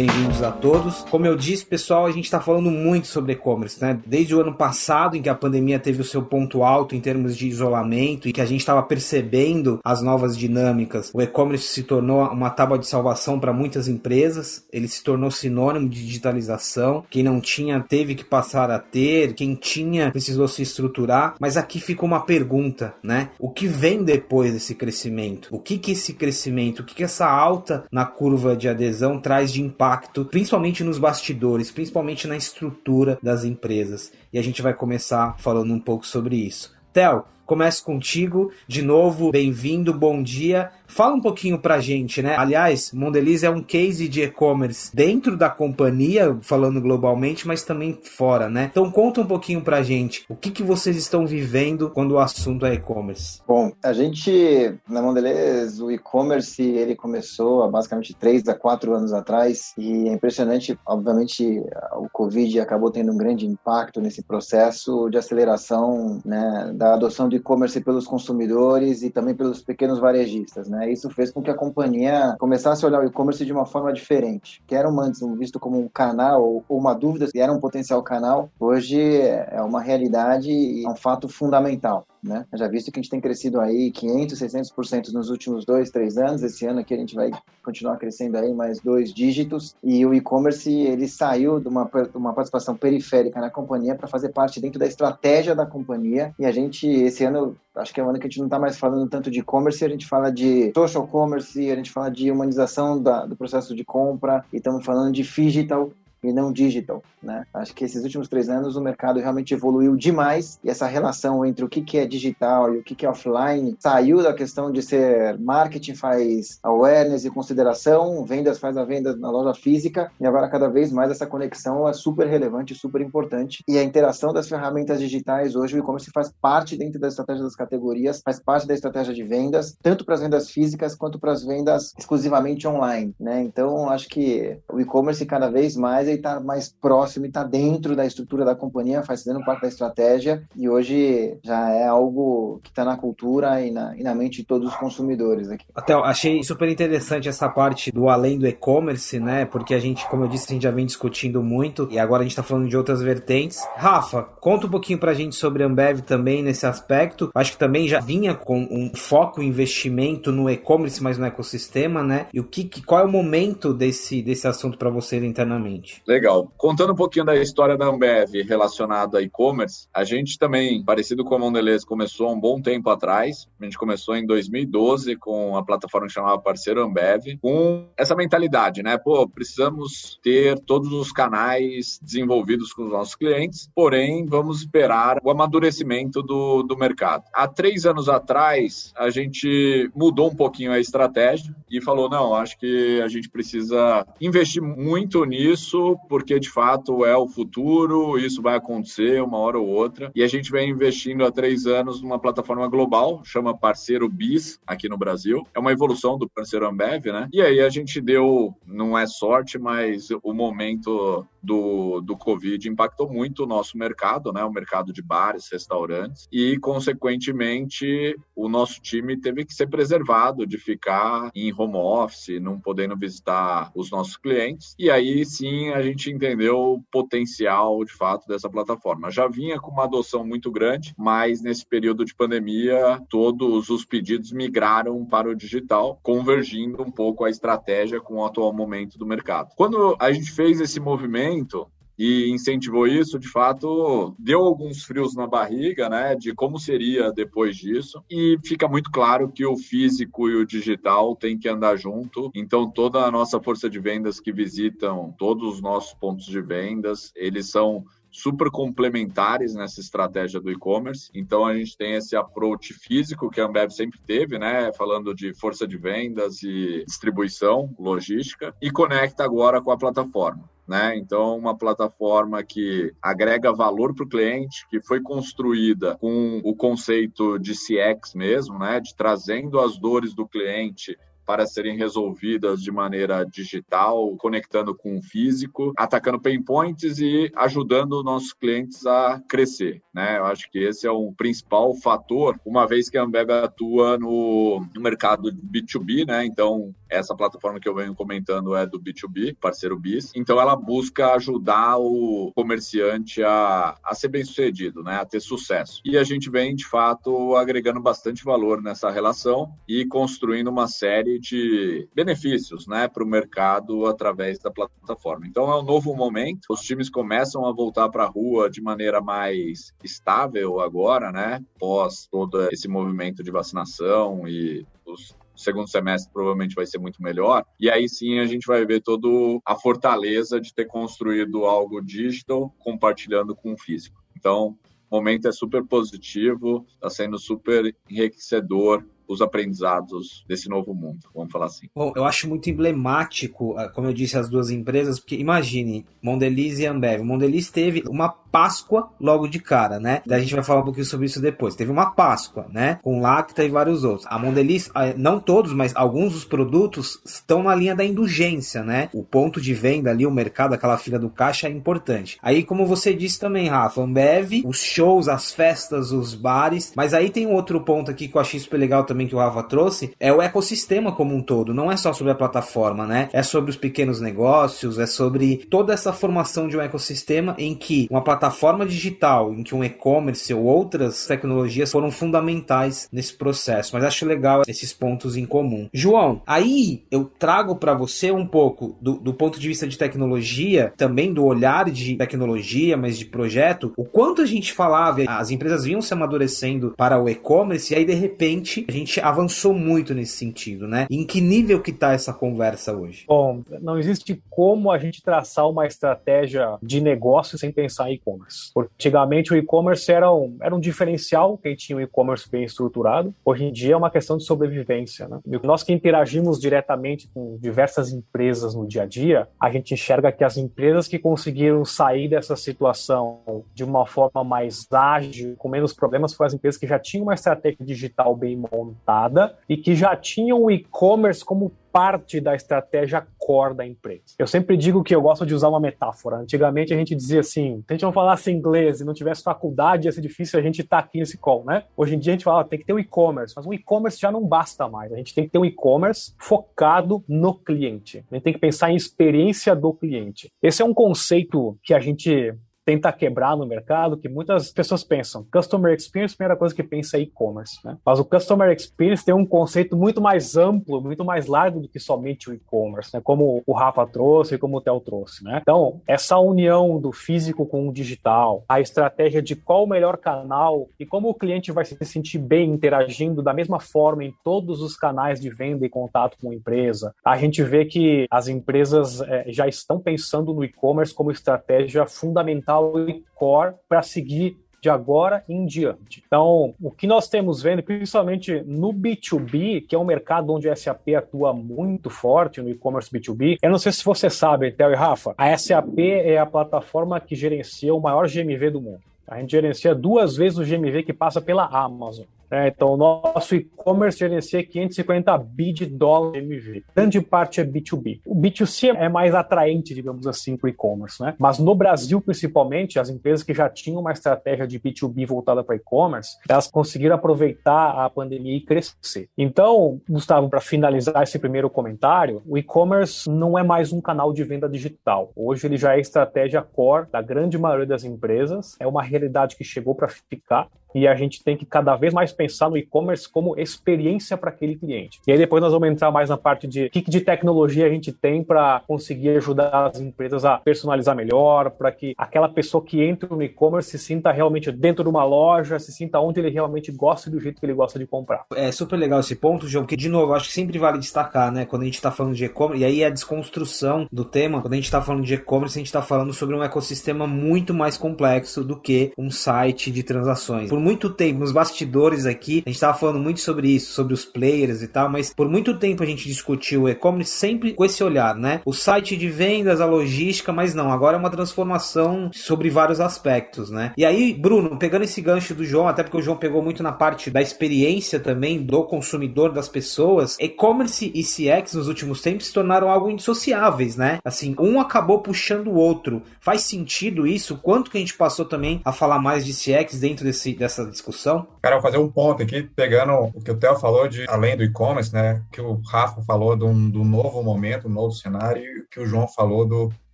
Bem-vindos 0.00 0.42
a 0.42 0.50
todos. 0.50 1.04
Como 1.10 1.26
eu 1.26 1.36
disse, 1.36 1.66
pessoal, 1.66 2.06
a 2.06 2.10
gente 2.10 2.24
está 2.24 2.40
falando 2.40 2.70
muito 2.70 3.06
sobre 3.06 3.34
e-commerce, 3.34 3.78
né? 3.78 4.00
Desde 4.06 4.34
o 4.34 4.40
ano 4.40 4.54
passado, 4.54 5.14
em 5.14 5.20
que 5.20 5.28
a 5.28 5.34
pandemia 5.34 5.78
teve 5.78 6.00
o 6.00 6.04
seu 6.04 6.22
ponto 6.22 6.62
alto 6.62 6.96
em 6.96 7.00
termos 7.02 7.36
de 7.36 7.46
isolamento 7.46 8.26
e 8.26 8.32
que 8.32 8.40
a 8.40 8.46
gente 8.46 8.60
estava 8.60 8.82
percebendo 8.82 9.78
as 9.84 10.00
novas 10.00 10.38
dinâmicas, 10.38 11.10
o 11.12 11.20
e-commerce 11.20 11.66
se 11.66 11.82
tornou 11.82 12.26
uma 12.30 12.48
tábua 12.48 12.78
de 12.78 12.86
salvação 12.86 13.38
para 13.38 13.52
muitas 13.52 13.88
empresas. 13.88 14.64
Ele 14.72 14.88
se 14.88 15.04
tornou 15.04 15.30
sinônimo 15.30 15.86
de 15.86 16.02
digitalização. 16.02 17.04
Quem 17.10 17.22
não 17.22 17.38
tinha 17.38 17.84
teve 17.86 18.14
que 18.14 18.24
passar 18.24 18.70
a 18.70 18.78
ter, 18.78 19.34
quem 19.34 19.54
tinha 19.54 20.10
precisou 20.10 20.48
se 20.48 20.62
estruturar. 20.62 21.34
Mas 21.38 21.58
aqui 21.58 21.78
fica 21.78 22.06
uma 22.06 22.20
pergunta, 22.20 22.94
né? 23.02 23.32
O 23.38 23.50
que 23.50 23.66
vem 23.66 24.02
depois 24.02 24.54
desse 24.54 24.74
crescimento? 24.74 25.50
O 25.52 25.58
que 25.58 25.76
que 25.76 25.92
esse 25.92 26.14
crescimento, 26.14 26.80
o 26.80 26.84
que 26.84 26.94
que 26.94 27.04
essa 27.04 27.28
alta 27.28 27.84
na 27.92 28.06
curva 28.06 28.56
de 28.56 28.66
adesão 28.66 29.20
traz 29.20 29.52
de 29.52 29.60
impacto, 29.60 29.89
principalmente 30.30 30.84
nos 30.84 30.98
bastidores, 30.98 31.70
principalmente 31.70 32.26
na 32.26 32.36
estrutura 32.36 33.18
das 33.22 33.44
empresas. 33.44 34.12
E 34.32 34.38
a 34.38 34.42
gente 34.42 34.62
vai 34.62 34.74
começar 34.74 35.36
falando 35.38 35.72
um 35.72 35.80
pouco 35.80 36.06
sobre 36.06 36.36
isso. 36.36 36.74
Theo, 36.92 37.24
começo 37.50 37.82
contigo. 37.84 38.52
De 38.68 38.80
novo, 38.80 39.32
bem-vindo, 39.32 39.92
bom 39.92 40.22
dia. 40.22 40.70
Fala 40.86 41.14
um 41.14 41.20
pouquinho 41.20 41.58
pra 41.58 41.80
gente, 41.80 42.22
né? 42.22 42.36
Aliás, 42.36 42.92
Mondeliz 42.92 43.42
é 43.42 43.50
um 43.50 43.62
case 43.62 44.08
de 44.08 44.22
e-commerce 44.22 44.94
dentro 44.94 45.36
da 45.36 45.50
companhia, 45.50 46.36
falando 46.42 46.80
globalmente, 46.80 47.46
mas 47.46 47.64
também 47.64 47.98
fora, 48.02 48.48
né? 48.48 48.68
Então 48.70 48.88
conta 48.90 49.20
um 49.20 49.26
pouquinho 49.26 49.62
pra 49.62 49.82
gente, 49.82 50.24
o 50.28 50.36
que, 50.36 50.50
que 50.50 50.62
vocês 50.62 50.96
estão 50.96 51.26
vivendo 51.26 51.90
quando 51.90 52.12
o 52.12 52.18
assunto 52.18 52.66
é 52.66 52.74
e-commerce? 52.74 53.40
Bom, 53.46 53.72
a 53.82 53.92
gente, 53.92 54.74
na 54.88 55.02
Mondeliz, 55.02 55.80
o 55.80 55.90
e-commerce, 55.90 56.62
ele 56.62 56.94
começou 56.94 57.64
há 57.64 57.68
basicamente 57.68 58.14
3 58.14 58.48
a 58.48 58.54
4 58.54 58.94
anos 58.94 59.12
atrás 59.12 59.72
e 59.76 60.08
é 60.08 60.12
impressionante, 60.12 60.78
obviamente, 60.86 61.64
o 61.96 62.08
Covid 62.12 62.60
acabou 62.60 62.90
tendo 62.90 63.12
um 63.12 63.16
grande 63.16 63.46
impacto 63.46 64.00
nesse 64.00 64.22
processo 64.22 65.08
de 65.08 65.18
aceleração 65.18 66.20
né, 66.24 66.72
da 66.74 66.94
adoção 66.94 67.28
do 67.28 67.39
e-commerce 67.40 67.80
pelos 67.80 68.06
consumidores 68.06 69.02
e 69.02 69.10
também 69.10 69.34
pelos 69.34 69.62
pequenos 69.62 69.98
varejistas, 69.98 70.68
né? 70.68 70.90
Isso 70.90 71.10
fez 71.10 71.30
com 71.30 71.42
que 71.42 71.50
a 71.50 71.56
companhia 71.56 72.36
começasse 72.38 72.84
a 72.84 72.88
olhar 72.88 73.02
o 73.02 73.06
e-commerce 73.06 73.44
de 73.44 73.52
uma 73.52 73.66
forma 73.66 73.92
diferente, 73.92 74.62
que 74.66 74.74
era 74.74 74.88
antes 74.88 75.20
visto 75.36 75.58
como 75.58 75.78
um 75.78 75.88
canal 75.88 76.42
ou 76.68 76.78
uma 76.78 76.94
dúvida 76.94 77.26
se 77.26 77.40
era 77.40 77.52
um 77.52 77.60
potencial 77.60 78.02
canal, 78.02 78.50
hoje 78.58 79.00
é 79.00 79.60
uma 79.62 79.80
realidade 79.80 80.50
e 80.50 80.84
é 80.84 80.88
um 80.88 80.96
fato 80.96 81.28
fundamental 81.28 82.06
né? 82.22 82.46
Já 82.54 82.68
visto 82.68 82.90
que 82.90 82.98
a 82.98 83.02
gente 83.02 83.10
tem 83.10 83.20
crescido 83.20 83.60
aí 83.60 83.90
500, 83.90 84.38
600% 84.38 85.12
nos 85.12 85.30
últimos 85.30 85.64
dois, 85.64 85.90
três 85.90 86.16
anos. 86.16 86.42
Esse 86.42 86.66
ano 86.66 86.80
aqui 86.80 86.94
a 86.94 86.96
gente 86.96 87.14
vai 87.14 87.30
continuar 87.62 87.96
crescendo 87.96 88.36
aí 88.38 88.52
mais 88.54 88.80
dois 88.80 89.12
dígitos. 89.12 89.76
E 89.82 90.04
o 90.06 90.14
e-commerce 90.14 90.70
ele 90.70 91.06
saiu 91.06 91.60
de 91.60 91.68
uma, 91.68 91.88
uma 92.14 92.32
participação 92.32 92.76
periférica 92.76 93.40
na 93.40 93.50
companhia 93.50 93.94
para 93.94 94.08
fazer 94.08 94.30
parte 94.30 94.60
dentro 94.60 94.78
da 94.78 94.86
estratégia 94.86 95.54
da 95.54 95.66
companhia. 95.66 96.34
E 96.38 96.44
a 96.44 96.52
gente 96.52 96.86
esse 96.86 97.24
ano 97.24 97.56
acho 97.74 97.94
que 97.94 98.00
é 98.00 98.04
um 98.04 98.10
ano 98.10 98.18
que 98.18 98.26
a 98.26 98.30
gente 98.30 98.38
não 98.38 98.46
está 98.46 98.58
mais 98.58 98.78
falando 98.78 99.08
tanto 99.08 99.30
de 99.30 99.40
e-commerce, 99.40 99.84
a 99.84 99.88
gente 99.88 100.06
fala 100.06 100.30
de 100.30 100.72
social 100.74 101.06
commerce, 101.06 101.70
a 101.70 101.76
gente 101.76 101.90
fala 101.90 102.10
de 102.10 102.30
humanização 102.30 103.00
da, 103.00 103.24
do 103.24 103.36
processo 103.36 103.74
de 103.74 103.84
compra 103.84 104.44
e 104.52 104.56
estamos 104.56 104.84
falando 104.84 105.12
de 105.12 105.22
digital 105.50 105.90
e 106.22 106.32
não 106.32 106.52
digital, 106.52 107.02
né? 107.22 107.44
Acho 107.52 107.74
que 107.74 107.84
esses 107.84 108.02
últimos 108.02 108.28
três 108.28 108.48
anos 108.48 108.76
o 108.76 108.80
mercado 108.80 109.20
realmente 109.20 109.54
evoluiu 109.54 109.96
demais 109.96 110.58
e 110.62 110.70
essa 110.70 110.86
relação 110.86 111.44
entre 111.44 111.64
o 111.64 111.68
que, 111.68 111.98
é 111.98 112.06
digital 112.06 112.74
e 112.74 112.78
o 112.78 112.82
que, 112.82 112.94
que 112.94 113.06
é 113.06 113.10
offline 113.10 113.76
saiu 113.78 114.22
da 114.22 114.34
questão 114.34 114.70
de 114.70 114.82
ser 114.82 115.38
marketing 115.38 115.94
faz 115.94 116.58
awareness 116.62 117.24
e 117.24 117.30
consideração, 117.30 118.24
vendas 118.24 118.58
faz 118.58 118.76
a 118.76 118.84
venda 118.84 119.16
na 119.16 119.30
loja 119.30 119.54
física 119.54 120.10
e 120.20 120.26
agora 120.26 120.48
cada 120.48 120.68
vez 120.68 120.92
mais 120.92 121.10
essa 121.10 121.26
conexão 121.26 121.88
é 121.88 121.92
super 121.92 122.26
relevante, 122.26 122.74
super 122.74 123.00
importante 123.00 123.64
e 123.66 123.78
a 123.78 123.82
interação 123.82 124.32
das 124.32 124.48
ferramentas 124.48 125.00
digitais 125.00 125.56
hoje 125.56 125.76
o 125.76 125.78
e-commerce 125.78 126.10
faz 126.12 126.32
parte 126.40 126.76
dentro 126.76 127.00
da 127.00 127.08
estratégia 127.08 127.44
das 127.44 127.56
categorias, 127.56 128.20
faz 128.24 128.40
parte 128.40 128.66
da 128.66 128.74
estratégia 128.74 129.14
de 129.14 129.22
vendas, 129.22 129.76
tanto 129.82 130.04
para 130.04 130.14
as 130.14 130.20
vendas 130.20 130.50
físicas 130.50 130.94
quanto 130.94 131.18
para 131.18 131.32
as 131.32 131.44
vendas 131.44 131.92
exclusivamente 131.98 132.66
online, 132.66 133.14
né? 133.18 133.42
Então 133.42 133.88
acho 133.88 134.08
que 134.08 134.58
o 134.72 134.80
e-commerce 134.80 135.24
cada 135.26 135.48
vez 135.48 135.76
mais 135.76 136.09
ele 136.10 136.18
está 136.18 136.40
mais 136.40 136.68
próximo 136.68 137.26
e 137.26 137.28
está 137.28 137.44
dentro 137.44 137.96
da 137.96 138.06
estrutura 138.06 138.44
da 138.44 138.54
companhia, 138.54 139.02
fazendo 139.02 139.44
parte 139.44 139.62
da 139.62 139.68
estratégia 139.68 140.42
e 140.56 140.68
hoje 140.68 141.38
já 141.42 141.70
é 141.70 141.86
algo 141.86 142.60
que 142.62 142.70
está 142.70 142.84
na 142.84 142.96
cultura 142.96 143.60
e 143.60 143.70
na, 143.70 143.96
e 143.96 144.02
na 144.02 144.14
mente 144.14 144.38
de 144.38 144.44
todos 144.44 144.68
os 144.68 144.76
consumidores 144.76 145.50
aqui. 145.50 145.64
Até 145.74 145.94
achei 145.94 146.42
super 146.42 146.68
interessante 146.68 147.28
essa 147.28 147.48
parte 147.48 147.90
do 147.90 148.08
além 148.08 148.38
do 148.38 148.46
e-commerce, 148.46 149.18
né? 149.18 149.44
Porque 149.44 149.74
a 149.74 149.78
gente, 149.78 150.06
como 150.08 150.24
eu 150.24 150.28
disse, 150.28 150.46
a 150.48 150.54
gente 150.54 150.62
já 150.62 150.70
vem 150.70 150.86
discutindo 150.86 151.42
muito 151.42 151.88
e 151.90 151.98
agora 151.98 152.20
a 152.20 152.24
gente 152.24 152.32
está 152.32 152.42
falando 152.42 152.68
de 152.68 152.76
outras 152.76 153.02
vertentes. 153.02 153.66
Rafa, 153.76 154.22
conta 154.22 154.66
um 154.66 154.70
pouquinho 154.70 154.98
para 154.98 155.12
a 155.12 155.14
gente 155.14 155.34
sobre 155.36 155.62
a 155.62 155.66
Ambev 155.66 156.00
também 156.00 156.42
nesse 156.42 156.66
aspecto. 156.66 157.30
Acho 157.34 157.52
que 157.52 157.58
também 157.58 157.88
já 157.88 158.00
vinha 158.00 158.34
com 158.34 158.60
um 158.70 158.92
foco 158.94 159.42
investimento 159.42 160.32
no 160.32 160.48
e-commerce, 160.48 161.02
mas 161.02 161.18
no 161.18 161.26
ecossistema, 161.26 162.02
né? 162.02 162.26
E 162.32 162.40
o 162.40 162.44
que, 162.44 162.82
qual 162.82 163.00
é 163.00 163.04
o 163.04 163.10
momento 163.10 163.72
desse, 163.72 164.22
desse 164.22 164.46
assunto 164.46 164.78
para 164.78 164.90
você 164.90 165.24
internamente? 165.24 165.99
Legal. 166.06 166.50
Contando 166.56 166.92
um 166.92 166.96
pouquinho 166.96 167.24
da 167.24 167.36
história 167.36 167.76
da 167.76 167.86
Ambev 167.86 168.42
relacionada 168.42 169.18
a 169.18 169.22
e-commerce, 169.22 169.86
a 169.94 170.04
gente 170.04 170.38
também, 170.38 170.82
parecido 170.84 171.24
com 171.24 171.34
a 171.34 171.38
Mondelez, 171.38 171.84
começou 171.84 172.32
um 172.32 172.40
bom 172.40 172.60
tempo 172.60 172.90
atrás. 172.90 173.46
A 173.60 173.64
gente 173.64 173.78
começou 173.78 174.16
em 174.16 174.26
2012 174.26 175.16
com 175.16 175.56
a 175.56 175.64
plataforma 175.64 176.06
que 176.06 176.12
chamava 176.12 176.40
Parceiro 176.40 176.82
Ambev, 176.82 177.38
com 177.40 177.86
essa 177.96 178.14
mentalidade, 178.14 178.82
né? 178.82 178.98
Pô, 178.98 179.28
precisamos 179.28 180.18
ter 180.22 180.58
todos 180.60 180.92
os 180.92 181.12
canais 181.12 181.98
desenvolvidos 182.02 182.72
com 182.72 182.84
os 182.84 182.92
nossos 182.92 183.14
clientes, 183.14 183.70
porém, 183.74 184.26
vamos 184.26 184.60
esperar 184.60 185.18
o 185.22 185.30
amadurecimento 185.30 186.22
do, 186.22 186.62
do 186.62 186.76
mercado. 186.76 187.24
Há 187.32 187.46
três 187.46 187.86
anos 187.86 188.08
atrás, 188.08 188.92
a 188.96 189.10
gente 189.10 189.90
mudou 189.94 190.30
um 190.30 190.34
pouquinho 190.34 190.72
a 190.72 190.80
estratégia 190.80 191.54
e 191.70 191.80
falou: 191.80 192.08
não, 192.08 192.34
acho 192.34 192.58
que 192.58 193.00
a 193.02 193.08
gente 193.08 193.28
precisa 193.28 194.06
investir 194.20 194.62
muito 194.62 195.24
nisso 195.24 195.89
porque 196.08 196.38
de 196.38 196.50
fato 196.50 197.04
é 197.04 197.16
o 197.16 197.28
futuro, 197.28 198.18
isso 198.18 198.42
vai 198.42 198.56
acontecer 198.56 199.22
uma 199.22 199.38
hora 199.38 199.58
ou 199.58 199.66
outra. 199.66 200.10
E 200.14 200.22
a 200.22 200.28
gente 200.28 200.50
vem 200.50 200.70
investindo 200.70 201.24
há 201.24 201.30
três 201.30 201.66
anos 201.66 202.02
numa 202.02 202.18
plataforma 202.18 202.68
global, 202.68 203.22
chama 203.24 203.56
Parceiro 203.56 204.08
Bis, 204.08 204.58
aqui 204.66 204.88
no 204.88 204.98
Brasil. 204.98 205.46
É 205.54 205.58
uma 205.58 205.72
evolução 205.72 206.18
do 206.18 206.28
Parceiro 206.28 206.66
Ambev, 206.66 207.06
né? 207.06 207.28
E 207.32 207.40
aí 207.40 207.60
a 207.60 207.68
gente 207.68 208.00
deu, 208.00 208.54
não 208.66 208.96
é 208.96 209.06
sorte, 209.06 209.58
mas 209.58 210.08
o 210.22 210.32
momento 210.32 211.26
do, 211.42 212.00
do 212.00 212.16
Covid 212.16 212.68
impactou 212.68 213.10
muito 213.10 213.44
o 213.44 213.46
nosso 213.46 213.76
mercado, 213.78 214.32
né? 214.32 214.44
O 214.44 214.52
mercado 214.52 214.92
de 214.92 215.02
bares, 215.02 215.48
restaurantes, 215.50 216.28
e, 216.32 216.58
consequentemente, 216.58 218.16
o 218.34 218.48
nosso 218.48 218.80
time 218.80 219.16
teve 219.18 219.44
que 219.44 219.54
ser 219.54 219.68
preservado 219.68 220.46
de 220.46 220.58
ficar 220.58 221.30
em 221.34 221.52
home 221.52 221.76
office, 221.76 222.40
não 222.40 222.60
podendo 222.60 222.96
visitar 222.96 223.70
os 223.74 223.90
nossos 223.90 224.16
clientes. 224.16 224.74
E 224.78 224.90
aí 224.90 225.24
sim 225.24 225.70
a 225.70 225.79
a 225.80 225.82
gente 225.82 226.10
entendeu 226.10 226.58
o 226.74 226.82
potencial 226.90 227.84
de 227.84 227.92
fato 227.92 228.28
dessa 228.28 228.48
plataforma. 228.48 229.10
Já 229.10 229.26
vinha 229.26 229.58
com 229.58 229.70
uma 229.70 229.84
adoção 229.84 230.24
muito 230.24 230.50
grande, 230.50 230.94
mas 230.96 231.42
nesse 231.42 231.66
período 231.66 232.04
de 232.04 232.14
pandemia, 232.14 233.00
todos 233.08 233.70
os 233.70 233.84
pedidos 233.84 234.32
migraram 234.32 235.04
para 235.04 235.28
o 235.28 235.34
digital, 235.34 235.98
convergindo 236.02 236.82
um 236.82 236.90
pouco 236.90 237.24
a 237.24 237.30
estratégia 237.30 238.00
com 238.00 238.16
o 238.16 238.24
atual 238.24 238.52
momento 238.52 238.98
do 238.98 239.06
mercado. 239.06 239.52
Quando 239.56 239.96
a 239.98 240.12
gente 240.12 240.30
fez 240.30 240.60
esse 240.60 240.78
movimento, 240.78 241.66
e 242.00 242.30
incentivou 242.30 242.86
isso, 242.86 243.18
de 243.18 243.28
fato, 243.28 244.14
deu 244.18 244.40
alguns 244.40 244.84
frios 244.84 245.14
na 245.14 245.26
barriga, 245.26 245.86
né, 245.90 246.16
de 246.16 246.32
como 246.32 246.58
seria 246.58 247.12
depois 247.12 247.54
disso. 247.54 248.02
E 248.10 248.38
fica 248.42 248.66
muito 248.66 248.90
claro 248.90 249.30
que 249.30 249.44
o 249.44 249.54
físico 249.54 250.26
e 250.26 250.34
o 250.34 250.46
digital 250.46 251.14
têm 251.14 251.38
que 251.38 251.46
andar 251.46 251.76
junto. 251.76 252.30
Então, 252.34 252.70
toda 252.70 253.00
a 253.00 253.10
nossa 253.10 253.38
força 253.38 253.68
de 253.68 253.78
vendas 253.78 254.18
que 254.18 254.32
visitam 254.32 255.14
todos 255.18 255.56
os 255.56 255.60
nossos 255.60 255.92
pontos 255.92 256.24
de 256.24 256.40
vendas, 256.40 257.12
eles 257.14 257.50
são 257.50 257.84
super 258.10 258.50
complementares 258.50 259.54
nessa 259.54 259.80
estratégia 259.80 260.40
do 260.40 260.50
e-commerce. 260.50 261.10
Então 261.14 261.44
a 261.44 261.54
gente 261.54 261.76
tem 261.76 261.94
esse 261.94 262.16
approach 262.16 262.72
físico 262.74 263.30
que 263.30 263.40
a 263.40 263.46
Ambev 263.46 263.70
sempre 263.70 264.00
teve, 264.04 264.38
né, 264.38 264.72
falando 264.72 265.14
de 265.14 265.32
força 265.34 265.66
de 265.66 265.76
vendas 265.76 266.42
e 266.42 266.82
distribuição, 266.86 267.74
logística, 267.78 268.54
e 268.60 268.70
conecta 268.70 269.22
agora 269.22 269.62
com 269.62 269.70
a 269.70 269.78
plataforma. 269.78 270.48
Né? 270.70 270.96
Então, 270.96 271.36
uma 271.36 271.58
plataforma 271.58 272.44
que 272.44 272.94
agrega 273.02 273.52
valor 273.52 273.92
para 273.92 274.04
o 274.04 274.08
cliente, 274.08 274.64
que 274.68 274.80
foi 274.80 275.02
construída 275.02 275.96
com 275.96 276.40
o 276.44 276.54
conceito 276.54 277.40
de 277.40 277.54
CX 277.54 278.14
mesmo, 278.14 278.56
né? 278.56 278.78
de 278.78 278.94
trazendo 278.94 279.58
as 279.58 279.76
dores 279.76 280.14
do 280.14 280.28
cliente 280.28 280.96
para 281.30 281.46
serem 281.46 281.76
resolvidas 281.76 282.60
de 282.60 282.72
maneira 282.72 283.24
digital, 283.24 284.16
conectando 284.16 284.74
com 284.74 284.98
o 284.98 285.02
físico, 285.02 285.72
atacando 285.76 286.20
pain 286.20 286.42
points 286.42 286.98
e 286.98 287.30
ajudando 287.36 288.02
nossos 288.02 288.32
clientes 288.32 288.84
a 288.84 289.22
crescer. 289.28 289.80
Né? 289.94 290.18
Eu 290.18 290.24
acho 290.24 290.50
que 290.50 290.58
esse 290.58 290.88
é 290.88 290.90
o 290.90 291.12
principal 291.12 291.72
fator, 291.76 292.36
uma 292.44 292.66
vez 292.66 292.90
que 292.90 292.98
a 292.98 293.04
Ambev 293.04 293.30
atua 293.30 293.96
no, 293.96 294.66
no 294.74 294.80
mercado 294.80 295.30
B2B, 295.32 296.04
né? 296.04 296.26
então 296.26 296.74
essa 296.88 297.14
plataforma 297.14 297.60
que 297.60 297.68
eu 297.68 297.74
venho 297.76 297.94
comentando 297.94 298.56
é 298.56 298.66
do 298.66 298.80
B2B, 298.80 299.36
parceiro 299.40 299.78
BIS. 299.78 300.10
Então 300.16 300.40
ela 300.40 300.56
busca 300.56 301.14
ajudar 301.14 301.78
o 301.78 302.32
comerciante 302.34 303.22
a, 303.22 303.76
a 303.84 303.94
ser 303.94 304.08
bem 304.08 304.24
sucedido, 304.24 304.82
né? 304.82 304.96
a 304.96 305.06
ter 305.06 305.20
sucesso. 305.20 305.80
E 305.84 305.96
a 305.96 306.02
gente 306.02 306.28
vem, 306.28 306.56
de 306.56 306.66
fato, 306.66 307.36
agregando 307.36 307.80
bastante 307.80 308.24
valor 308.24 308.60
nessa 308.60 308.90
relação 308.90 309.54
e 309.68 309.86
construindo 309.86 310.48
uma 310.48 310.66
série 310.66 311.19
de 311.20 311.88
benefícios 311.94 312.66
né, 312.66 312.88
para 312.88 313.04
o 313.04 313.06
mercado 313.06 313.86
através 313.86 314.38
da 314.38 314.50
plataforma. 314.50 315.26
Então 315.26 315.50
é 315.50 315.60
um 315.60 315.64
novo 315.64 315.94
momento, 315.94 316.46
os 316.50 316.60
times 316.62 316.88
começam 316.88 317.46
a 317.46 317.52
voltar 317.52 317.88
para 317.90 318.04
a 318.04 318.08
rua 318.08 318.50
de 318.50 318.60
maneira 318.60 319.00
mais 319.00 319.72
estável 319.84 320.60
agora, 320.60 321.12
né? 321.12 321.44
Pós 321.58 322.08
todo 322.10 322.48
esse 322.50 322.66
movimento 322.66 323.22
de 323.22 323.30
vacinação 323.30 324.26
e 324.26 324.66
os 324.84 325.14
segundo 325.40 325.68
semestre 325.68 326.12
provavelmente 326.12 326.54
vai 326.54 326.66
ser 326.66 326.78
muito 326.78 327.02
melhor. 327.02 327.44
E 327.58 327.70
aí 327.70 327.88
sim 327.88 328.18
a 328.18 328.26
gente 328.26 328.46
vai 328.46 328.64
ver 328.64 328.80
toda 328.80 329.08
a 329.44 329.56
fortaleza 329.56 330.40
de 330.40 330.54
ter 330.54 330.66
construído 330.66 331.44
algo 331.44 331.80
digital 331.80 332.54
compartilhando 332.58 333.34
com 333.34 333.54
o 333.54 333.58
físico. 333.58 334.02
Então, 334.16 334.56
o 334.90 334.96
momento 334.96 335.28
é 335.28 335.32
super 335.32 335.64
positivo, 335.64 336.66
está 336.74 336.90
sendo 336.90 337.18
super 337.18 337.74
enriquecedor 337.88 338.84
os 339.12 339.20
aprendizados 339.20 340.24
desse 340.28 340.48
novo 340.48 340.74
mundo, 340.74 341.00
vamos 341.14 341.32
falar 341.32 341.46
assim. 341.46 341.68
Bom, 341.74 341.92
eu 341.96 342.04
acho 342.04 342.28
muito 342.28 342.48
emblemático, 342.48 343.56
ah, 343.56 343.68
como 343.68 343.88
eu 343.88 343.92
disse, 343.92 344.16
as 344.16 344.28
duas 344.28 344.50
empresas, 344.50 345.00
porque 345.00 345.16
imagine, 345.16 345.84
Mondeliz 346.00 346.58
e 346.58 346.66
Ambev. 346.66 347.02
Mondeliz 347.02 347.50
teve 347.50 347.82
uma 347.88 348.08
Páscoa 348.30 348.90
logo 349.00 349.26
de 349.26 349.38
cara, 349.38 349.80
né? 349.80 350.02
A 350.08 350.18
gente 350.18 350.34
vai 350.34 350.44
falar 350.44 350.60
um 350.60 350.64
pouquinho 350.64 350.86
sobre 350.86 351.06
isso 351.06 351.20
depois. 351.20 351.54
Teve 351.54 351.70
uma 351.70 351.90
Páscoa, 351.90 352.46
né? 352.52 352.78
Com 352.82 353.00
Lacta 353.00 353.44
e 353.44 353.48
vários 353.48 353.84
outros. 353.84 354.06
A 354.08 354.18
Mondeliz, 354.18 354.70
ah, 354.74 354.94
não 354.96 355.18
todos, 355.18 355.52
mas 355.52 355.74
alguns 355.74 356.12
dos 356.12 356.24
produtos 356.24 357.00
estão 357.04 357.42
na 357.42 357.54
linha 357.54 357.74
da 357.74 357.84
indulgência, 357.84 358.62
né? 358.62 358.88
O 358.94 359.02
ponto 359.02 359.40
de 359.40 359.52
venda 359.52 359.90
ali, 359.90 360.06
o 360.06 360.10
mercado, 360.10 360.54
aquela 360.54 360.78
fila 360.78 360.98
do 360.98 361.10
caixa 361.10 361.48
é 361.48 361.50
importante. 361.50 362.18
Aí, 362.22 362.44
como 362.44 362.66
você 362.66 362.94
disse 362.94 363.18
também, 363.18 363.48
Rafa, 363.48 363.82
Ambev, 363.82 364.42
os 364.44 364.58
shows, 364.58 365.08
as 365.08 365.32
festas, 365.32 365.90
os 365.90 366.14
bares, 366.14 366.72
mas 366.76 366.94
aí 366.94 367.10
tem 367.10 367.26
um 367.26 367.32
outro 367.32 367.60
ponto 367.60 367.90
aqui 367.90 368.08
que 368.08 368.16
eu 368.16 368.20
achei 368.20 368.38
super 368.38 368.58
legal 368.58 368.84
também 368.84 369.06
que 369.06 369.14
o 369.14 369.18
Rafa 369.18 369.42
trouxe 369.42 369.92
é 369.98 370.12
o 370.12 370.22
ecossistema 370.22 370.92
como 370.92 371.14
um 371.14 371.22
todo. 371.22 371.52
Não 371.52 371.70
é 371.70 371.76
só 371.76 371.92
sobre 371.92 372.12
a 372.12 372.16
plataforma, 372.16 372.86
né? 372.86 373.08
É 373.12 373.22
sobre 373.22 373.50
os 373.50 373.56
pequenos 373.56 374.00
negócios, 374.00 374.78
é 374.78 374.86
sobre 374.86 375.38
toda 375.50 375.72
essa 375.72 375.92
formação 375.92 376.46
de 376.46 376.56
um 376.56 376.60
ecossistema 376.60 377.34
em 377.38 377.54
que 377.54 377.88
uma 377.90 378.02
plataforma 378.02 378.19
digital, 378.66 379.32
em 379.32 379.42
que 379.42 379.54
um 379.54 379.64
e-commerce 379.64 380.32
ou 380.34 380.44
outras 380.44 381.06
tecnologias 381.06 381.72
foram 381.72 381.90
fundamentais 381.90 382.88
nesse 382.92 383.14
processo. 383.14 383.74
Mas 383.74 383.84
acho 383.84 384.04
legal 384.04 384.42
esses 384.46 384.72
pontos 384.72 385.16
em 385.16 385.24
comum. 385.24 385.68
João, 385.72 386.22
aí 386.26 386.84
eu 386.90 387.04
trago 387.04 387.56
para 387.56 387.74
você 387.74 388.10
um 388.10 388.26
pouco 388.26 388.76
do, 388.80 388.94
do 388.94 389.14
ponto 389.14 389.40
de 389.40 389.48
vista 389.48 389.66
de 389.66 389.78
tecnologia, 389.78 390.72
também 390.76 391.12
do 391.12 391.24
olhar 391.24 391.70
de 391.70 391.96
tecnologia, 391.96 392.76
mas 392.76 392.98
de 392.98 393.06
projeto, 393.06 393.72
o 393.76 393.84
quanto 393.84 394.22
a 394.22 394.26
gente 394.26 394.52
falava, 394.52 395.02
as 395.06 395.30
empresas 395.30 395.64
vinham 395.64 395.80
se 395.80 395.94
amadurecendo 395.94 396.74
para 396.76 397.00
o 397.00 397.08
e-commerce 397.08 397.72
e 397.72 397.76
aí 397.76 397.84
de 397.84 397.94
repente 397.94 398.64
a 398.68 398.72
gente 398.72 398.90
gente 398.90 399.00
avançou 399.00 399.54
muito 399.54 399.94
nesse 399.94 400.16
sentido, 400.16 400.66
né? 400.66 400.86
Em 400.90 401.06
que 401.06 401.20
nível 401.20 401.60
que 401.60 401.70
está 401.70 401.92
essa 401.92 402.12
conversa 402.12 402.76
hoje? 402.76 403.04
Bom, 403.06 403.42
não 403.60 403.78
existe 403.78 404.20
como 404.28 404.70
a 404.72 404.78
gente 404.78 405.02
traçar 405.02 405.48
uma 405.48 405.66
estratégia 405.66 406.58
de 406.62 406.80
negócio 406.80 407.38
sem 407.38 407.52
pensar 407.52 407.90
em 407.90 407.98
e-commerce. 408.10 408.52
Antigamente 408.56 409.32
o 409.32 409.36
e-commerce 409.36 409.90
era 409.90 410.12
um, 410.12 410.36
era 410.40 410.54
um 410.54 410.60
diferencial, 410.60 411.38
quem 411.38 411.54
tinha 411.54 411.76
o 411.76 411.80
e-commerce 411.80 412.28
bem 412.30 412.44
estruturado. 412.44 413.14
Hoje 413.24 413.44
em 413.44 413.52
dia 413.52 413.74
é 413.74 413.76
uma 413.76 413.90
questão 413.90 414.16
de 414.16 414.24
sobrevivência, 414.24 415.08
né? 415.08 415.20
Nós 415.42 415.62
que 415.62 415.72
interagimos 415.72 416.40
diretamente 416.40 417.08
com 417.12 417.36
diversas 417.40 417.92
empresas 417.92 418.54
no 418.54 418.66
dia 418.66 418.82
a 418.82 418.86
dia, 418.86 419.28
a 419.40 419.50
gente 419.50 419.74
enxerga 419.74 420.12
que 420.12 420.24
as 420.24 420.36
empresas 420.36 420.86
que 420.86 420.98
conseguiram 420.98 421.64
sair 421.64 422.08
dessa 422.08 422.36
situação 422.36 423.44
de 423.54 423.64
uma 423.64 423.86
forma 423.86 424.22
mais 424.24 424.66
ágil, 424.70 425.34
com 425.36 425.48
menos 425.48 425.72
problemas, 425.72 426.14
foram 426.14 426.28
as 426.28 426.34
empresas 426.34 426.58
que 426.58 426.66
já 426.66 426.78
tinham 426.78 427.04
uma 427.04 427.14
estratégia 427.14 427.64
digital 427.64 428.14
bem 428.16 428.36
montada 428.36 429.36
e 429.48 429.56
que 429.56 429.74
já 429.74 429.96
tinham 429.96 430.42
o 430.42 430.50
e-commerce 430.50 431.24
como 431.24 431.52
parte 431.72 432.20
da 432.20 432.34
estratégia 432.34 433.06
core 433.18 433.54
da 433.54 433.66
empresa. 433.66 434.14
Eu 434.18 434.26
sempre 434.26 434.56
digo 434.56 434.82
que 434.82 434.94
eu 434.94 435.00
gosto 435.00 435.24
de 435.24 435.34
usar 435.34 435.48
uma 435.48 435.60
metáfora. 435.60 436.16
Antigamente 436.16 436.72
a 436.74 436.76
gente 436.76 436.94
dizia 436.94 437.20
assim, 437.20 437.58
se 437.58 437.64
a 437.68 437.72
gente 437.72 437.82
não 437.82 437.92
falasse 437.92 438.30
inglês 438.30 438.80
e 438.80 438.84
não 438.84 438.94
tivesse 438.94 439.22
faculdade, 439.22 439.86
ia 439.86 439.92
ser 439.92 440.00
difícil 440.00 440.38
a 440.38 440.42
gente 440.42 440.62
estar 440.62 440.82
tá 440.82 440.84
aqui 440.84 440.98
nesse 440.98 441.18
call, 441.18 441.44
né? 441.44 441.64
Hoje 441.76 441.94
em 441.94 441.98
dia 441.98 442.12
a 442.12 442.14
gente 442.14 442.24
fala, 442.24 442.44
tem 442.44 442.58
que 442.58 442.64
ter 442.64 442.72
um 442.72 442.78
e-commerce, 442.78 443.34
mas 443.36 443.46
um 443.46 443.52
e-commerce 443.52 443.98
já 443.98 444.10
não 444.10 444.24
basta 444.24 444.68
mais. 444.68 444.92
A 444.92 444.96
gente 444.96 445.14
tem 445.14 445.24
que 445.24 445.30
ter 445.30 445.38
um 445.38 445.44
e-commerce 445.44 446.14
focado 446.18 447.04
no 447.08 447.34
cliente. 447.34 448.04
A 448.10 448.14
gente 448.14 448.24
tem 448.24 448.32
que 448.32 448.38
pensar 448.38 448.70
em 448.70 448.76
experiência 448.76 449.54
do 449.54 449.72
cliente. 449.72 450.30
Esse 450.42 450.62
é 450.62 450.64
um 450.64 450.74
conceito 450.74 451.58
que 451.62 451.74
a 451.74 451.80
gente 451.80 452.34
tenta 452.70 452.92
quebrar 452.92 453.36
no 453.36 453.44
mercado, 453.44 453.96
que 453.96 454.08
muitas 454.08 454.52
pessoas 454.52 454.84
pensam. 454.84 455.26
Customer 455.32 455.74
Experience, 455.74 456.16
primeira 456.16 456.36
coisa 456.36 456.54
que 456.54 456.62
pensa 456.62 456.98
é 456.98 457.00
e-commerce. 457.00 457.58
Né? 457.64 457.76
Mas 457.84 457.98
o 457.98 458.04
Customer 458.04 458.48
Experience 458.52 459.04
tem 459.04 459.12
um 459.12 459.26
conceito 459.26 459.76
muito 459.76 460.00
mais 460.00 460.36
amplo, 460.36 460.80
muito 460.80 461.04
mais 461.04 461.26
largo 461.26 461.58
do 461.58 461.68
que 461.68 461.80
somente 461.80 462.30
o 462.30 462.32
e-commerce, 462.32 462.94
né? 462.94 463.00
como 463.02 463.42
o 463.44 463.52
Rafa 463.52 463.84
trouxe 463.88 464.36
e 464.36 464.38
como 464.38 464.58
o 464.58 464.60
Theo 464.60 464.78
trouxe. 464.78 465.24
Né? 465.24 465.40
Então, 465.42 465.80
essa 465.84 466.16
união 466.20 466.80
do 466.80 466.92
físico 466.92 467.44
com 467.44 467.68
o 467.68 467.72
digital, 467.72 468.44
a 468.48 468.60
estratégia 468.60 469.20
de 469.20 469.34
qual 469.34 469.64
o 469.64 469.68
melhor 469.68 469.96
canal 469.96 470.68
e 470.78 470.86
como 470.86 471.08
o 471.08 471.14
cliente 471.14 471.50
vai 471.50 471.64
se 471.64 471.76
sentir 471.84 472.18
bem 472.18 472.50
interagindo 472.50 473.20
da 473.20 473.34
mesma 473.34 473.58
forma 473.58 474.04
em 474.04 474.14
todos 474.22 474.62
os 474.62 474.76
canais 474.76 475.20
de 475.20 475.28
venda 475.28 475.66
e 475.66 475.68
contato 475.68 476.16
com 476.22 476.30
a 476.30 476.34
empresa, 476.34 476.94
a 477.04 477.16
gente 477.16 477.42
vê 477.42 477.64
que 477.64 478.06
as 478.08 478.28
empresas 478.28 479.00
é, 479.00 479.24
já 479.26 479.48
estão 479.48 479.80
pensando 479.80 480.32
no 480.32 480.44
e-commerce 480.44 480.94
como 480.94 481.10
estratégia 481.10 481.84
fundamental 481.84 482.59
e 482.88 483.04
core 483.14 483.54
para 483.68 483.82
seguir 483.82 484.36
de 484.60 484.68
agora 484.68 485.24
em 485.28 485.46
diante. 485.46 486.02
Então, 486.06 486.54
o 486.60 486.70
que 486.70 486.86
nós 486.86 487.08
temos 487.08 487.42
vendo, 487.42 487.62
principalmente 487.62 488.42
no 488.46 488.72
B2B, 488.72 489.66
que 489.66 489.74
é 489.74 489.78
um 489.78 489.84
mercado 489.84 490.32
onde 490.32 490.48
a 490.48 490.54
SAP 490.54 490.88
atua 490.96 491.32
muito 491.32 491.88
forte 491.88 492.42
no 492.42 492.50
e-commerce 492.50 492.90
B2B, 492.90 493.38
eu 493.40 493.50
não 493.50 493.58
sei 493.58 493.72
se 493.72 493.84
você 493.84 494.10
sabe, 494.10 494.52
Theo 494.52 494.70
e 494.70 494.74
Rafa, 494.74 495.14
a 495.16 495.36
SAP 495.36 495.78
é 495.78 496.18
a 496.18 496.26
plataforma 496.26 497.00
que 497.00 497.14
gerencia 497.14 497.74
o 497.74 497.80
maior 497.80 498.06
GMV 498.06 498.50
do 498.50 498.60
mundo. 498.60 498.80
A 499.08 499.18
gente 499.18 499.32
gerencia 499.32 499.74
duas 499.74 500.16
vezes 500.16 500.38
o 500.38 500.44
GMV 500.44 500.84
que 500.84 500.92
passa 500.92 501.20
pela 501.20 501.46
Amazon. 501.46 502.04
É, 502.30 502.48
então, 502.48 502.74
o 502.74 502.76
nosso 502.76 503.34
e-commerce 503.34 503.98
gerencia 503.98 504.44
550 504.44 505.18
bi 505.18 505.52
de 505.52 505.66
dólar 505.66 506.16
MV. 506.16 506.64
Grande 506.74 507.00
parte 507.00 507.40
é 507.40 507.44
B2B. 507.44 508.00
O 508.06 508.14
B2C 508.14 508.74
é 508.76 508.88
mais 508.88 509.14
atraente, 509.14 509.74
digamos 509.74 510.06
assim, 510.06 510.36
para 510.36 510.46
o 510.46 510.50
e-commerce, 510.50 511.02
né? 511.02 511.14
Mas 511.18 511.38
no 511.38 511.54
Brasil, 511.54 512.00
principalmente, 512.00 512.78
as 512.78 512.88
empresas 512.88 513.24
que 513.24 513.34
já 513.34 513.48
tinham 513.48 513.80
uma 513.80 513.92
estratégia 513.92 514.46
de 514.46 514.60
B2B 514.60 515.06
voltada 515.06 515.42
para 515.42 515.56
e-commerce, 515.56 516.16
elas 516.28 516.48
conseguiram 516.48 516.94
aproveitar 516.94 517.84
a 517.84 517.90
pandemia 517.90 518.36
e 518.36 518.40
crescer. 518.40 519.08
Então, 519.18 519.80
Gustavo, 519.88 520.28
para 520.28 520.40
finalizar 520.40 521.02
esse 521.02 521.18
primeiro 521.18 521.50
comentário, 521.50 522.22
o 522.26 522.38
e-commerce 522.38 523.10
não 523.10 523.38
é 523.38 523.42
mais 523.42 523.72
um 523.72 523.80
canal 523.80 524.12
de 524.12 524.22
venda 524.22 524.48
digital. 524.48 525.10
Hoje 525.16 525.46
ele 525.46 525.56
já 525.56 525.76
é 525.76 525.80
estratégia 525.80 526.42
core 526.42 526.86
da 526.90 527.02
grande 527.02 527.36
maioria 527.38 527.66
das 527.66 527.84
empresas, 527.84 528.56
é 528.60 528.66
uma 528.66 528.82
realidade 528.82 529.36
que 529.36 529.44
chegou 529.44 529.74
para 529.74 529.88
ficar 529.88 530.48
e 530.74 530.86
a 530.86 530.94
gente 530.94 531.22
tem 531.22 531.36
que 531.36 531.44
cada 531.44 531.76
vez 531.76 531.92
mais 531.92 532.12
pensar 532.12 532.50
no 532.50 532.56
e-commerce 532.56 533.08
como 533.08 533.38
experiência 533.38 534.16
para 534.16 534.30
aquele 534.30 534.56
cliente. 534.56 535.00
E 535.06 535.12
aí 535.12 535.18
depois 535.18 535.42
nós 535.42 535.52
vamos 535.52 535.68
entrar 535.68 535.90
mais 535.90 536.08
na 536.08 536.16
parte 536.16 536.46
de 536.46 536.66
o 536.66 536.70
que 536.70 536.90
de 536.90 537.00
tecnologia 537.00 537.66
a 537.66 537.70
gente 537.70 537.92
tem 537.92 538.22
para 538.22 538.62
conseguir 538.66 539.10
ajudar 539.10 539.66
as 539.66 539.80
empresas 539.80 540.24
a 540.24 540.38
personalizar 540.38 540.94
melhor, 540.94 541.50
para 541.50 541.72
que 541.72 541.94
aquela 541.96 542.28
pessoa 542.28 542.64
que 542.64 542.82
entra 542.82 543.08
no 543.08 543.22
e-commerce 543.22 543.70
se 543.70 543.78
sinta 543.78 544.10
realmente 544.12 544.50
dentro 544.52 544.84
de 544.84 544.90
uma 544.90 545.04
loja, 545.04 545.58
se 545.58 545.72
sinta 545.72 546.00
onde 546.00 546.20
ele 546.20 546.30
realmente 546.30 546.70
gosta 546.72 547.10
do 547.10 547.20
jeito 547.20 547.40
que 547.40 547.46
ele 547.46 547.54
gosta 547.54 547.78
de 547.78 547.86
comprar. 547.86 548.24
É 548.34 548.50
super 548.52 548.76
legal 548.76 549.00
esse 549.00 549.16
ponto, 549.16 549.48
João, 549.48 549.64
porque 549.64 549.76
de 549.76 549.88
novo, 549.88 550.12
acho 550.14 550.28
que 550.28 550.34
sempre 550.34 550.58
vale 550.58 550.78
destacar, 550.78 551.32
né, 551.32 551.44
quando 551.44 551.62
a 551.62 551.64
gente 551.64 551.74
está 551.74 551.90
falando 551.90 552.14
de 552.14 552.24
e-commerce, 552.24 552.62
e 552.62 552.64
aí 552.64 552.82
é 552.82 552.86
a 552.86 552.90
desconstrução 552.90 553.86
do 553.90 554.04
tema, 554.04 554.40
quando 554.40 554.52
a 554.52 554.56
gente 554.56 554.64
está 554.64 554.80
falando 554.80 555.04
de 555.04 555.14
e-commerce, 555.14 555.58
a 555.58 555.60
gente 555.60 555.66
está 555.66 555.82
falando 555.82 556.12
sobre 556.12 556.34
um 556.34 556.42
ecossistema 556.42 557.06
muito 557.06 557.52
mais 557.52 557.76
complexo 557.76 558.44
do 558.44 558.58
que 558.58 558.92
um 558.96 559.10
site 559.10 559.70
de 559.70 559.82
transações. 559.82 560.48
Por 560.48 560.59
muito 560.60 560.90
tempo, 560.90 561.20
nos 561.20 561.32
bastidores 561.32 562.06
aqui, 562.06 562.42
a 562.46 562.48
gente 562.48 562.56
estava 562.56 562.76
falando 562.76 562.98
muito 562.98 563.20
sobre 563.20 563.48
isso, 563.48 563.72
sobre 563.72 563.94
os 563.94 564.04
players 564.04 564.62
e 564.62 564.68
tal, 564.68 564.88
mas 564.88 565.12
por 565.12 565.28
muito 565.28 565.58
tempo 565.58 565.82
a 565.82 565.86
gente 565.86 566.08
discutiu 566.08 566.62
o 566.62 566.68
e-commerce 566.68 567.12
sempre 567.12 567.52
com 567.52 567.64
esse 567.64 567.82
olhar, 567.82 568.14
né? 568.14 568.40
O 568.44 568.52
site 568.52 568.96
de 568.96 569.08
vendas, 569.08 569.60
a 569.60 569.66
logística, 569.66 570.32
mas 570.32 570.54
não, 570.54 570.70
agora 570.70 570.96
é 570.96 571.00
uma 571.00 571.10
transformação 571.10 572.10
sobre 572.12 572.50
vários 572.50 572.80
aspectos, 572.80 573.50
né? 573.50 573.72
E 573.76 573.84
aí, 573.84 574.12
Bruno, 574.12 574.58
pegando 574.58 574.84
esse 574.84 575.00
gancho 575.00 575.34
do 575.34 575.44
João, 575.44 575.68
até 575.68 575.82
porque 575.82 575.96
o 575.96 576.02
João 576.02 576.16
pegou 576.16 576.42
muito 576.42 576.62
na 576.62 576.72
parte 576.72 577.10
da 577.10 577.22
experiência 577.22 577.98
também 577.98 578.42
do 578.42 578.64
consumidor, 578.64 579.32
das 579.32 579.48
pessoas, 579.48 580.16
e-commerce 580.20 580.90
e 580.94 581.02
CX 581.02 581.54
nos 581.54 581.68
últimos 581.68 582.00
tempos 582.00 582.26
se 582.26 582.32
tornaram 582.32 582.68
algo 582.70 582.90
indissociáveis, 582.90 583.76
né? 583.76 583.98
Assim, 584.04 584.34
um 584.38 584.60
acabou 584.60 585.00
puxando 585.00 585.48
o 585.48 585.54
outro. 585.54 586.02
Faz 586.20 586.42
sentido 586.42 587.06
isso? 587.06 587.38
Quanto 587.38 587.70
que 587.70 587.78
a 587.78 587.80
gente 587.80 587.94
passou 587.94 588.24
também 588.24 588.60
a 588.64 588.72
falar 588.72 588.98
mais 588.98 589.24
de 589.24 589.32
CX 589.32 589.78
dentro 589.80 590.04
desse, 590.04 590.34
dessa 590.34 590.49
discussão? 590.70 591.26
Cara, 591.42 591.56
eu 591.56 591.60
vou 591.60 591.70
fazer 591.70 591.82
um 591.82 591.90
ponto 591.90 592.22
aqui, 592.22 592.42
pegando 592.42 592.92
o 592.92 593.20
que 593.20 593.30
o 593.30 593.36
Theo 593.36 593.56
falou 593.56 593.88
de 593.88 594.04
além 594.08 594.36
do 594.36 594.44
e-commerce, 594.44 594.92
né? 594.92 595.22
Que 595.32 595.40
o 595.40 595.60
Rafa 595.60 596.02
falou 596.02 596.36
do, 596.36 596.46
do 596.70 596.84
novo 596.84 597.22
momento, 597.22 597.68
um 597.68 597.72
novo 597.72 597.92
cenário, 597.92 598.42
e 598.42 598.66
que 598.70 598.80
o 598.80 598.86
João 598.86 599.06
falou 599.08 599.46
do 599.46 599.72